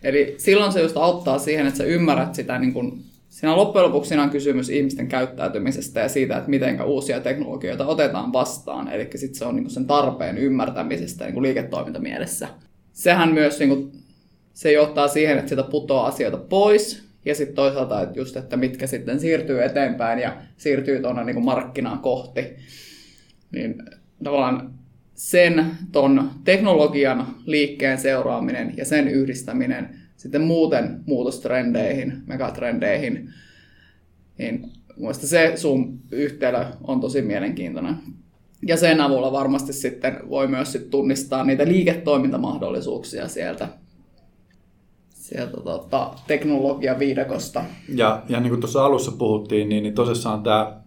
Eli 0.03 0.35
silloin 0.37 0.71
se 0.71 0.81
just 0.81 0.97
auttaa 0.97 1.39
siihen, 1.39 1.67
että 1.67 1.77
sä 1.77 1.83
ymmärrät 1.83 2.35
sitä, 2.35 2.59
niin 2.59 2.73
kuin, 2.73 3.03
siinä 3.29 3.55
loppujen 3.55 3.87
lopuksi 3.87 4.15
on 4.15 4.29
kysymys 4.29 4.69
ihmisten 4.69 5.07
käyttäytymisestä 5.07 5.99
ja 5.99 6.09
siitä, 6.09 6.37
että 6.37 6.49
miten 6.49 6.81
uusia 6.81 7.19
teknologioita 7.19 7.85
otetaan 7.85 8.33
vastaan. 8.33 8.87
Eli 8.87 9.09
sitten 9.15 9.35
se 9.35 9.45
on 9.45 9.55
niin 9.55 9.69
sen 9.69 9.85
tarpeen 9.85 10.37
ymmärtämisestä 10.37 11.25
niin 11.25 11.41
liiketoimintamielessä. 11.41 12.47
Sehän 12.93 13.33
myös 13.33 13.59
niin 13.59 13.69
kuin, 13.69 13.91
se 14.53 14.71
johtaa 14.71 15.07
siihen, 15.07 15.37
että 15.37 15.49
sitä 15.49 15.63
putoaa 15.63 16.07
asioita 16.07 16.37
pois, 16.37 17.11
ja 17.25 17.35
sitten 17.35 17.55
toisaalta, 17.55 18.01
että 18.01 18.19
just, 18.19 18.37
että 18.37 18.57
mitkä 18.57 18.87
sitten 18.87 19.19
siirtyy 19.19 19.63
eteenpäin 19.63 20.19
ja 20.19 20.37
siirtyy 20.57 21.01
tuonne 21.01 21.23
niin 21.23 21.45
markkinaan 21.45 21.99
kohti. 21.99 22.41
Niin 23.51 23.83
tavallaan 24.23 24.73
sen 25.13 25.71
ton 25.91 26.31
teknologian 26.43 27.35
liikkeen 27.45 27.97
seuraaminen 27.97 28.73
ja 28.77 28.85
sen 28.85 29.07
yhdistäminen 29.07 29.89
sitten 30.17 30.41
muuten 30.41 31.03
muutostrendeihin, 31.05 32.13
megatrendeihin, 32.27 33.29
niin 34.37 34.71
Mielestäni 34.97 35.27
se 35.27 35.53
sun 35.55 35.99
yhtälö 36.11 36.65
on 36.83 37.01
tosi 37.01 37.21
mielenkiintoinen. 37.21 37.95
Ja 38.67 38.77
sen 38.77 39.01
avulla 39.01 39.31
varmasti 39.31 39.73
sitten 39.73 40.19
voi 40.29 40.47
myös 40.47 40.71
sit 40.71 40.89
tunnistaa 40.89 41.43
niitä 41.43 41.67
liiketoimintamahdollisuuksia 41.67 43.27
sieltä, 43.27 43.67
sieltä 45.09 45.57
tota, 45.63 46.13
teknologiaviidakosta. 46.27 47.63
Ja, 47.95 48.23
ja 48.29 48.39
niin 48.39 48.49
kuin 48.49 48.59
tuossa 48.61 48.85
alussa 48.85 49.11
puhuttiin, 49.11 49.69
niin, 49.69 49.83
niin 49.83 49.95
tosissaan 49.95 50.43
tämä 50.43 50.81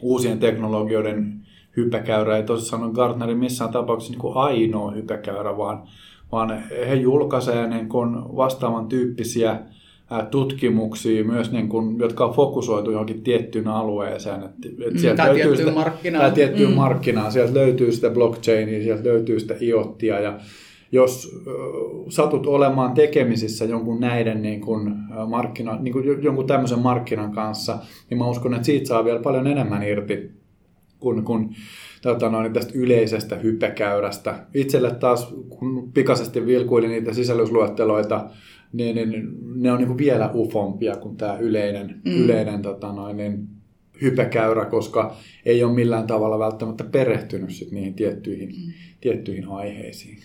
uusien 0.00 0.38
teknologioiden 0.38 1.46
hypäkäyrä 1.76 2.36
ei 2.36 2.42
tosissaan 2.42 2.82
ole 2.82 2.92
Gartnerin 2.92 3.38
missään 3.38 3.72
tapauksessa 3.72 4.12
niin 4.12 4.20
kuin 4.20 4.36
ainoa 4.36 4.90
hypäkäyrä, 4.90 5.56
vaan, 5.56 5.82
vaan 6.32 6.62
he 6.88 6.94
julkaisevat 6.94 7.70
niin 7.70 7.88
kuin 7.88 8.14
vastaavan 8.36 8.86
tyyppisiä 8.86 9.58
tutkimuksia 10.30 11.24
myös, 11.24 11.52
niin 11.52 11.68
kuin, 11.68 11.98
jotka 11.98 12.24
on 12.24 12.34
fokusoitu 12.34 12.90
johonkin 12.90 13.22
tiettyyn 13.22 13.68
alueeseen. 13.68 14.42
Että, 14.42 14.68
että 14.68 14.90
mm, 14.90 14.98
sieltä 14.98 15.22
tai 15.22 15.34
tiettyyn 15.34 15.56
sitä, 15.56 15.72
markkinaan. 15.72 16.24
Tai 16.24 16.32
tiettyyn 16.32 16.70
mm. 16.70 16.76
markkinaan. 16.76 17.32
Sieltä 17.32 17.54
löytyy 17.54 17.92
sitä 17.92 18.10
blockchainia, 18.10 18.82
sieltä 18.82 19.04
löytyy 19.04 19.40
sitä 19.40 19.54
iottia 19.60 20.20
ja 20.20 20.38
jos 20.92 21.42
satut 22.08 22.46
olemaan 22.46 22.92
tekemisissä 22.92 23.64
jonkun 23.64 24.00
näiden 24.00 24.42
niin 24.42 24.60
kuin 24.60 24.94
markkina, 25.26 25.78
niin 25.80 25.92
kuin 25.92 26.22
jonkun 26.22 26.46
tämmöisen 26.46 26.78
markkinan 26.78 27.32
kanssa, 27.32 27.78
niin 28.10 28.18
mä 28.18 28.28
uskon, 28.28 28.54
että 28.54 28.66
siitä 28.66 28.88
saa 28.88 29.04
vielä 29.04 29.20
paljon 29.20 29.46
enemmän 29.46 29.82
irti 29.82 30.41
kuin, 31.02 31.24
kuin 31.24 31.56
tota 32.02 32.28
noin, 32.28 32.52
tästä 32.52 32.72
yleisestä 32.74 33.36
hyppekäyrästä. 33.36 34.46
Itselle 34.54 34.90
taas, 34.90 35.34
kun 35.48 35.92
pikaisesti 35.94 36.46
vilkuilin 36.46 36.90
niitä 36.90 37.14
sisällysluetteloita, 37.14 38.30
niin, 38.72 38.96
niin 38.96 39.28
ne 39.54 39.72
on 39.72 39.78
niin 39.78 39.88
kuin 39.88 39.98
vielä 39.98 40.30
ufompia 40.34 40.96
kuin 40.96 41.16
tämä 41.16 41.38
yleinen, 41.38 42.00
mm. 42.04 42.12
yleinen 42.12 42.62
tota 42.62 42.92
noin, 42.92 43.16
niin 43.16 43.48
hypekäyrä, 44.02 44.64
koska 44.64 45.16
ei 45.46 45.64
ole 45.64 45.72
millään 45.72 46.06
tavalla 46.06 46.38
välttämättä 46.38 46.84
perehtynyt 46.84 47.50
sit 47.50 47.72
niihin 47.72 47.94
tiettyihin, 47.94 48.48
mm. 48.48 48.72
tiettyihin 49.00 49.48
aiheisiin. 49.48 50.18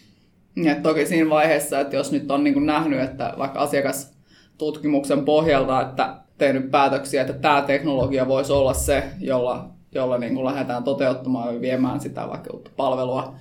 Ja 0.55 0.75
toki 0.75 1.05
siinä 1.05 1.29
vaiheessa, 1.29 1.79
että 1.79 1.95
jos 1.95 2.11
nyt 2.11 2.31
on 2.31 2.43
niin 2.43 2.53
kuin 2.53 2.65
nähnyt, 2.65 2.99
että 2.99 3.33
vaikka 3.37 3.59
asiakastutkimuksen 3.59 5.25
pohjalta, 5.25 5.81
että 5.81 6.17
tehnyt 6.37 6.71
päätöksiä, 6.71 7.21
että 7.21 7.33
tämä 7.33 7.61
teknologia 7.61 8.27
voisi 8.27 8.53
olla 8.53 8.73
se, 8.73 9.03
jolla, 9.19 9.76
jolla 9.95 10.17
niin 10.17 10.33
kuin 10.33 10.45
lähdetään 10.45 10.83
toteuttamaan 10.83 11.55
ja 11.55 11.61
viemään 11.61 11.99
sitä 11.99 12.27
vaikka 12.27 12.53
uutta 12.53 12.71
palvelua, 12.77 13.33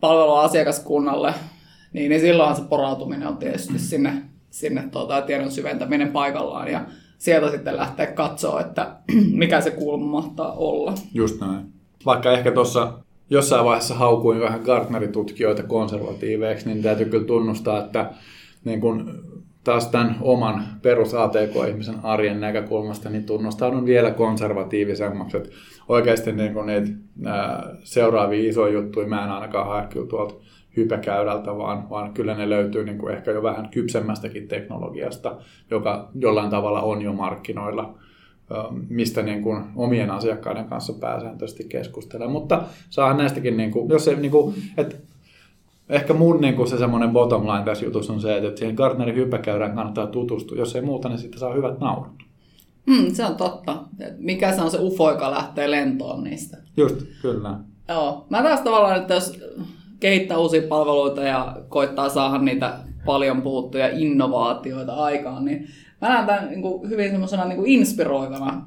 palvelua 0.00 0.42
asiakaskunnalle, 0.42 1.34
niin, 1.92 2.08
niin 2.08 2.20
silloin 2.20 2.56
se 2.56 2.62
porautuminen 2.62 3.28
on 3.28 3.36
tietysti 3.36 3.78
sinne, 3.88 4.22
sinne 4.50 4.88
tuota, 4.92 5.22
tiedon 5.22 5.50
syventäminen 5.50 6.12
paikallaan 6.12 6.72
ja 6.72 6.84
sieltä 7.18 7.50
sitten 7.50 7.76
lähteä 7.76 8.06
katsoa, 8.06 8.60
että 8.60 8.96
mikä 9.32 9.60
se 9.60 9.70
kulma 9.70 10.06
mahtaa 10.06 10.52
olla. 10.52 10.94
Just 11.14 11.40
näin. 11.40 11.72
Vaikka 12.06 12.32
ehkä 12.32 12.50
tuossa 12.50 12.92
jossain 13.30 13.64
vaiheessa 13.64 13.94
haukuin 13.94 14.40
vähän 14.40 14.60
Gartneritutkijoita 14.60 15.62
konservatiiveiksi, 15.62 16.68
niin 16.68 16.82
täytyy 16.82 17.06
kyllä 17.06 17.26
tunnustaa, 17.26 17.84
että 17.84 18.10
niin 18.64 18.80
kun 18.80 19.24
taas 19.68 19.86
tämän 19.86 20.16
oman 20.20 20.64
perus 20.82 21.14
ATK-ihmisen 21.14 21.94
arjen 22.02 22.40
näkökulmasta, 22.40 23.10
niin 23.10 23.24
tunnustaudun 23.24 23.86
vielä 23.86 24.10
konservatiivisemmaksi. 24.10 25.36
Että 25.36 25.50
oikeasti 25.88 26.32
niin 26.32 26.54
kun 26.54 26.66
niitä 26.66 26.90
ää, 27.24 27.76
seuraavia 27.82 28.48
isoja 28.48 28.72
juttuja 28.72 29.06
mä 29.06 29.24
en 29.24 29.30
ainakaan 29.30 29.66
hae 29.66 29.88
tuolta 30.08 30.34
hypäkäyrältä, 30.76 31.56
vaan, 31.56 31.90
vaan 31.90 32.14
kyllä 32.14 32.34
ne 32.34 32.48
löytyy 32.48 32.84
niin 32.84 32.98
kuin 32.98 33.14
ehkä 33.14 33.30
jo 33.30 33.42
vähän 33.42 33.68
kypsemmästäkin 33.68 34.48
teknologiasta, 34.48 35.36
joka 35.70 36.08
jollain 36.14 36.50
tavalla 36.50 36.82
on 36.82 37.02
jo 37.02 37.12
markkinoilla, 37.12 37.94
mistä 38.88 39.22
niin 39.22 39.42
kuin 39.42 39.64
omien 39.76 40.10
asiakkaiden 40.10 40.64
kanssa 40.64 40.92
pääsääntöisesti 40.92 41.64
keskustelemaan. 41.64 42.32
Mutta 42.32 42.62
saa 42.90 43.14
näistäkin, 43.14 43.56
niin 43.56 43.70
kuin, 43.70 43.88
jos 43.88 44.04
se, 44.04 44.16
niin 44.16 44.30
kuin, 44.30 44.54
että 44.76 44.96
ehkä 45.88 46.14
mun 46.14 46.40
niin 46.40 46.56
kuin 46.56 46.68
se 46.68 46.78
semmoinen 46.78 47.10
bottom 47.10 47.46
line 47.46 47.64
tässä 47.64 47.84
jutussa 47.84 48.12
on 48.12 48.20
se, 48.20 48.36
että 48.36 48.58
siihen 48.58 48.74
Gartnerin 48.74 49.16
hypäkäyrään 49.16 49.74
kannattaa 49.74 50.06
tutustua. 50.06 50.58
Jos 50.58 50.76
ei 50.76 50.82
muuta, 50.82 51.08
niin 51.08 51.18
sitten 51.18 51.40
saa 51.40 51.54
hyvät 51.54 51.80
naurut. 51.80 52.12
Mm, 52.86 53.14
se 53.14 53.24
on 53.24 53.36
totta. 53.36 53.76
Mikä 54.18 54.52
se 54.52 54.62
on 54.62 54.70
se 54.70 54.78
ufo, 54.80 55.10
joka 55.10 55.30
lähtee 55.30 55.70
lentoon 55.70 56.24
niistä? 56.24 56.56
Just, 56.76 56.96
kyllä. 57.22 57.58
Joo. 57.88 58.26
Mä 58.30 58.42
taas 58.42 58.60
tavallaan, 58.60 58.96
että 58.96 59.14
jos 59.14 59.40
kehittää 60.00 60.38
uusia 60.38 60.62
palveluita 60.68 61.22
ja 61.22 61.56
koittaa 61.68 62.08
saada 62.08 62.38
niitä 62.38 62.78
paljon 63.04 63.42
puhuttuja 63.42 63.88
innovaatioita 63.88 64.94
aikaan, 64.94 65.44
niin 65.44 65.68
mä 66.00 66.08
näen 66.08 66.26
tämän 66.26 66.48
niin 66.48 66.62
kuin 66.62 66.90
hyvin 66.90 67.10
semmoisena 67.10 67.44
niin 67.44 67.56
kuin 67.56 67.70
inspiroivana, 67.70 68.66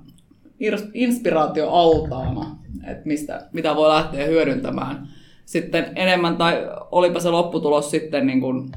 inspiraatioaltaana, 0.93 2.57
että 2.87 3.07
mistä, 3.07 3.47
mitä 3.53 3.75
voi 3.75 3.89
lähteä 3.89 4.25
hyödyntämään 4.25 5.07
sitten 5.45 5.91
enemmän, 5.95 6.37
tai 6.37 6.67
olipa 6.91 7.19
se 7.19 7.29
lopputulos 7.29 7.91
sitten 7.91 8.27
niin 8.27 8.41
kuin 8.41 8.71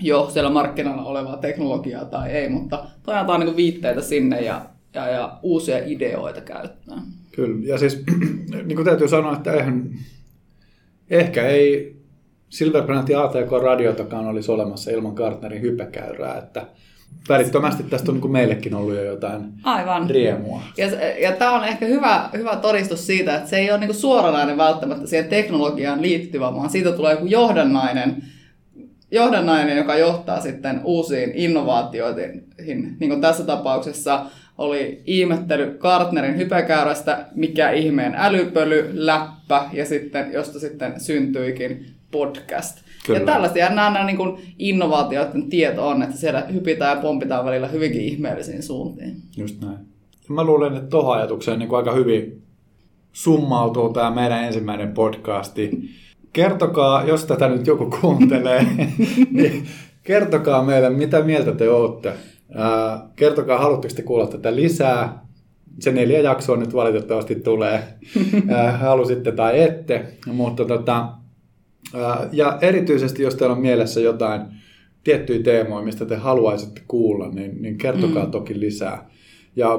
jo 0.00 0.30
siellä 0.32 0.50
markkinoilla 0.50 1.04
olevaa 1.04 1.36
teknologiaa 1.36 2.04
tai 2.04 2.30
ei, 2.30 2.48
mutta 2.48 2.84
toi 3.02 3.14
antaa 3.14 3.38
niin 3.38 3.56
viitteitä 3.56 4.02
sinne 4.02 4.40
ja, 4.40 4.66
ja, 4.94 5.08
ja 5.08 5.38
uusia 5.42 5.78
ideoita 5.86 6.40
käyttää. 6.40 7.02
Kyllä, 7.32 7.66
ja 7.66 7.78
siis 7.78 8.04
niin 8.64 8.76
kuin 8.76 8.84
täytyy 8.84 9.08
sanoa, 9.08 9.32
että 9.32 9.52
eihän 9.52 9.90
ehkä 11.10 11.46
ei 11.46 11.96
Silverbrand 12.48 13.08
ja 13.08 13.22
ATK-radiotakaan 13.22 14.26
olisi 14.26 14.52
olemassa 14.52 14.90
ilman 14.90 15.14
Gartnerin 15.14 15.62
hypekäyrää, 15.62 16.38
että 16.38 16.66
välittömästi 17.28 17.82
tästä 17.82 18.10
on 18.10 18.14
niin 18.14 18.20
kuin 18.20 18.32
meillekin 18.32 18.74
ollut 18.74 18.94
jo 18.94 19.02
jotain 19.02 19.52
Aivan. 19.62 20.10
riemua. 20.10 20.62
Ja, 20.76 20.86
ja 21.20 21.32
tämä 21.32 21.52
on 21.52 21.64
ehkä 21.64 21.86
hyvä, 21.86 22.28
hyvä 22.32 22.56
todistus 22.56 23.06
siitä, 23.06 23.36
että 23.36 23.48
se 23.48 23.58
ei 23.58 23.70
ole 23.70 23.78
niin 23.78 23.88
kuin 23.88 23.96
suoranainen 23.96 24.56
välttämättä 24.56 25.06
siihen 25.06 25.28
teknologiaan 25.28 26.02
liittyvä, 26.02 26.54
vaan 26.54 26.70
siitä 26.70 26.92
tulee 26.92 27.12
joku 27.12 27.26
johdannainen, 27.26 28.22
johdannainen, 29.10 29.76
joka 29.76 29.96
johtaa 29.96 30.40
sitten 30.40 30.80
uusiin 30.84 31.32
innovaatioihin. 31.34 32.46
Niin 33.00 33.10
kuin 33.10 33.20
tässä 33.20 33.44
tapauksessa 33.44 34.26
oli 34.58 35.02
ihmettely 35.06 35.76
Gartnerin 35.78 36.36
hypekäyrästä, 36.36 37.26
mikä 37.34 37.70
ihmeen 37.70 38.14
älypöly, 38.16 38.90
läppä 38.92 39.64
ja 39.72 39.86
sitten, 39.86 40.32
josta 40.32 40.60
sitten 40.60 41.00
syntyikin 41.00 41.86
podcast. 42.10 42.87
Kyllä. 43.08 43.20
Ja 43.20 43.26
tällaisia 43.26 43.68
nämä 43.68 44.04
niin 44.04 44.16
kuin 44.16 44.54
innovaatioiden 44.58 45.48
tieto 45.48 45.88
on, 45.88 46.02
että 46.02 46.16
siellä 46.16 46.40
hypitään 46.40 46.96
ja 46.96 47.02
pompitaan 47.02 47.44
välillä 47.44 47.68
hyvinkin 47.68 48.00
ihmeellisiin 48.00 48.62
suuntiin. 48.62 49.16
Just 49.36 49.60
näin. 49.60 49.78
Mä 50.28 50.44
luulen, 50.44 50.76
että 50.76 50.88
tuohon 50.88 51.16
ajatukseen 51.16 51.58
niin 51.58 51.68
kuin 51.68 51.76
aika 51.76 51.92
hyvin 51.92 52.42
summautuu 53.12 53.92
tämä 53.92 54.10
meidän 54.10 54.44
ensimmäinen 54.44 54.92
podcasti. 54.92 55.90
Kertokaa, 56.32 57.04
jos 57.04 57.24
tätä 57.24 57.48
nyt 57.48 57.66
joku 57.66 57.90
kuuntelee, 58.00 58.66
niin 59.30 59.66
kertokaa 60.02 60.64
meille, 60.64 60.90
mitä 60.90 61.22
mieltä 61.22 61.52
te 61.52 61.70
olette 61.70 62.12
kertokaa, 63.16 63.58
haluatteko 63.58 63.94
te 63.94 64.02
kuulla 64.02 64.26
tätä 64.26 64.56
lisää. 64.56 65.28
Se 65.80 65.92
neljä 65.92 66.20
jaksoa 66.20 66.56
nyt 66.56 66.74
valitettavasti 66.74 67.34
tulee, 67.34 67.82
halusitte 68.78 69.32
tai 69.32 69.62
ette. 69.62 70.04
Mutta 70.26 70.64
tota, 70.64 71.08
ja 72.32 72.58
erityisesti, 72.60 73.22
jos 73.22 73.34
teillä 73.34 73.54
on 73.54 73.60
mielessä 73.60 74.00
jotain 74.00 74.40
tiettyjä 75.04 75.42
teemoja, 75.42 75.84
mistä 75.84 76.04
te 76.06 76.16
haluaisitte 76.16 76.82
kuulla, 76.88 77.28
niin, 77.28 77.62
niin 77.62 77.78
kertokaa 77.78 78.24
mm. 78.24 78.30
toki 78.30 78.60
lisää. 78.60 79.10
Ja 79.56 79.78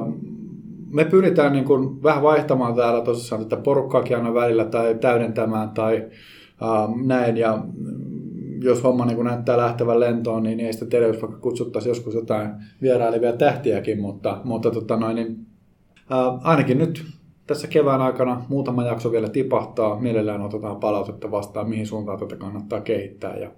me 0.90 1.04
pyritään 1.04 1.52
niin 1.52 1.64
kuin 1.64 2.02
vähän 2.02 2.22
vaihtamaan 2.22 2.74
täällä 2.74 3.04
tosissaan 3.04 3.44
tätä 3.46 3.62
porukkaakin 3.62 4.16
aina 4.16 4.34
välillä 4.34 4.64
tai 4.64 4.94
täydentämään 4.94 5.70
tai 5.70 6.06
uh, 6.62 7.06
näin. 7.06 7.36
Ja 7.36 7.64
jos 8.62 8.82
homma 8.84 9.06
niin 9.06 9.24
näyttää 9.24 9.56
lähtevän 9.56 10.00
lentoon, 10.00 10.42
niin 10.42 10.60
ei 10.60 10.72
sitä 10.72 10.86
teille, 10.86 11.20
vaikka 11.20 11.38
kutsuttaisiin 11.40 11.90
joskus 11.90 12.14
jotain 12.14 12.50
vierailevia 12.82 13.32
tähtiäkin, 13.32 14.00
mutta, 14.00 14.40
mutta 14.44 14.70
tota 14.70 14.96
noin, 14.96 15.16
niin, 15.16 15.46
ää, 16.10 16.38
ainakin 16.42 16.78
nyt 16.78 17.04
tässä 17.50 17.68
kevään 17.68 18.02
aikana 18.02 18.42
muutama 18.48 18.84
jakso 18.84 19.12
vielä 19.12 19.28
tipahtaa. 19.28 20.00
Mielellään 20.00 20.42
otetaan 20.42 20.76
palautetta 20.76 21.30
vastaan, 21.30 21.68
mihin 21.68 21.86
suuntaan 21.86 22.18
tätä 22.18 22.36
kannattaa 22.36 22.80
kehittää 22.80 23.36
ja 23.36 23.50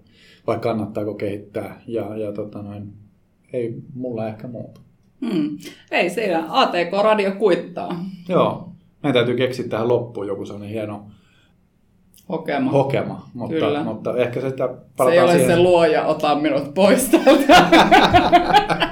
vai 0.46 0.58
kannattaako 0.58 1.14
kehittää. 1.14 1.80
Ja, 1.86 2.16
ja 2.16 2.32
tota 2.32 2.62
noin, 2.62 2.92
ei 3.52 3.74
mulla 3.94 4.28
ehkä 4.28 4.48
muuta. 4.48 4.80
Hmm. 5.20 5.58
Ei 5.90 6.10
siinä. 6.10 6.44
ATK-radio 6.48 7.32
kuittaa. 7.32 8.04
Joo. 8.28 8.68
Meidän 9.02 9.14
täytyy 9.14 9.36
keksiä 9.36 9.68
tähän 9.68 9.88
loppuun 9.88 10.26
joku 10.26 10.44
sellainen 10.44 10.70
hieno 10.70 11.06
Hokema. 12.28 12.70
Hokema, 12.70 13.28
mutta, 13.34 13.54
Kyllä. 13.54 13.84
mutta 13.84 14.16
ehkä 14.16 14.40
sitä 14.40 14.68
palataan 14.96 15.08
Se 15.08 15.12
ei 15.12 15.20
ole 15.20 15.32
siihen. 15.32 15.56
se 15.56 15.62
luoja, 15.62 16.06
ota 16.06 16.34
minut 16.34 16.74
pois 16.74 17.08
täältä. 17.08 17.66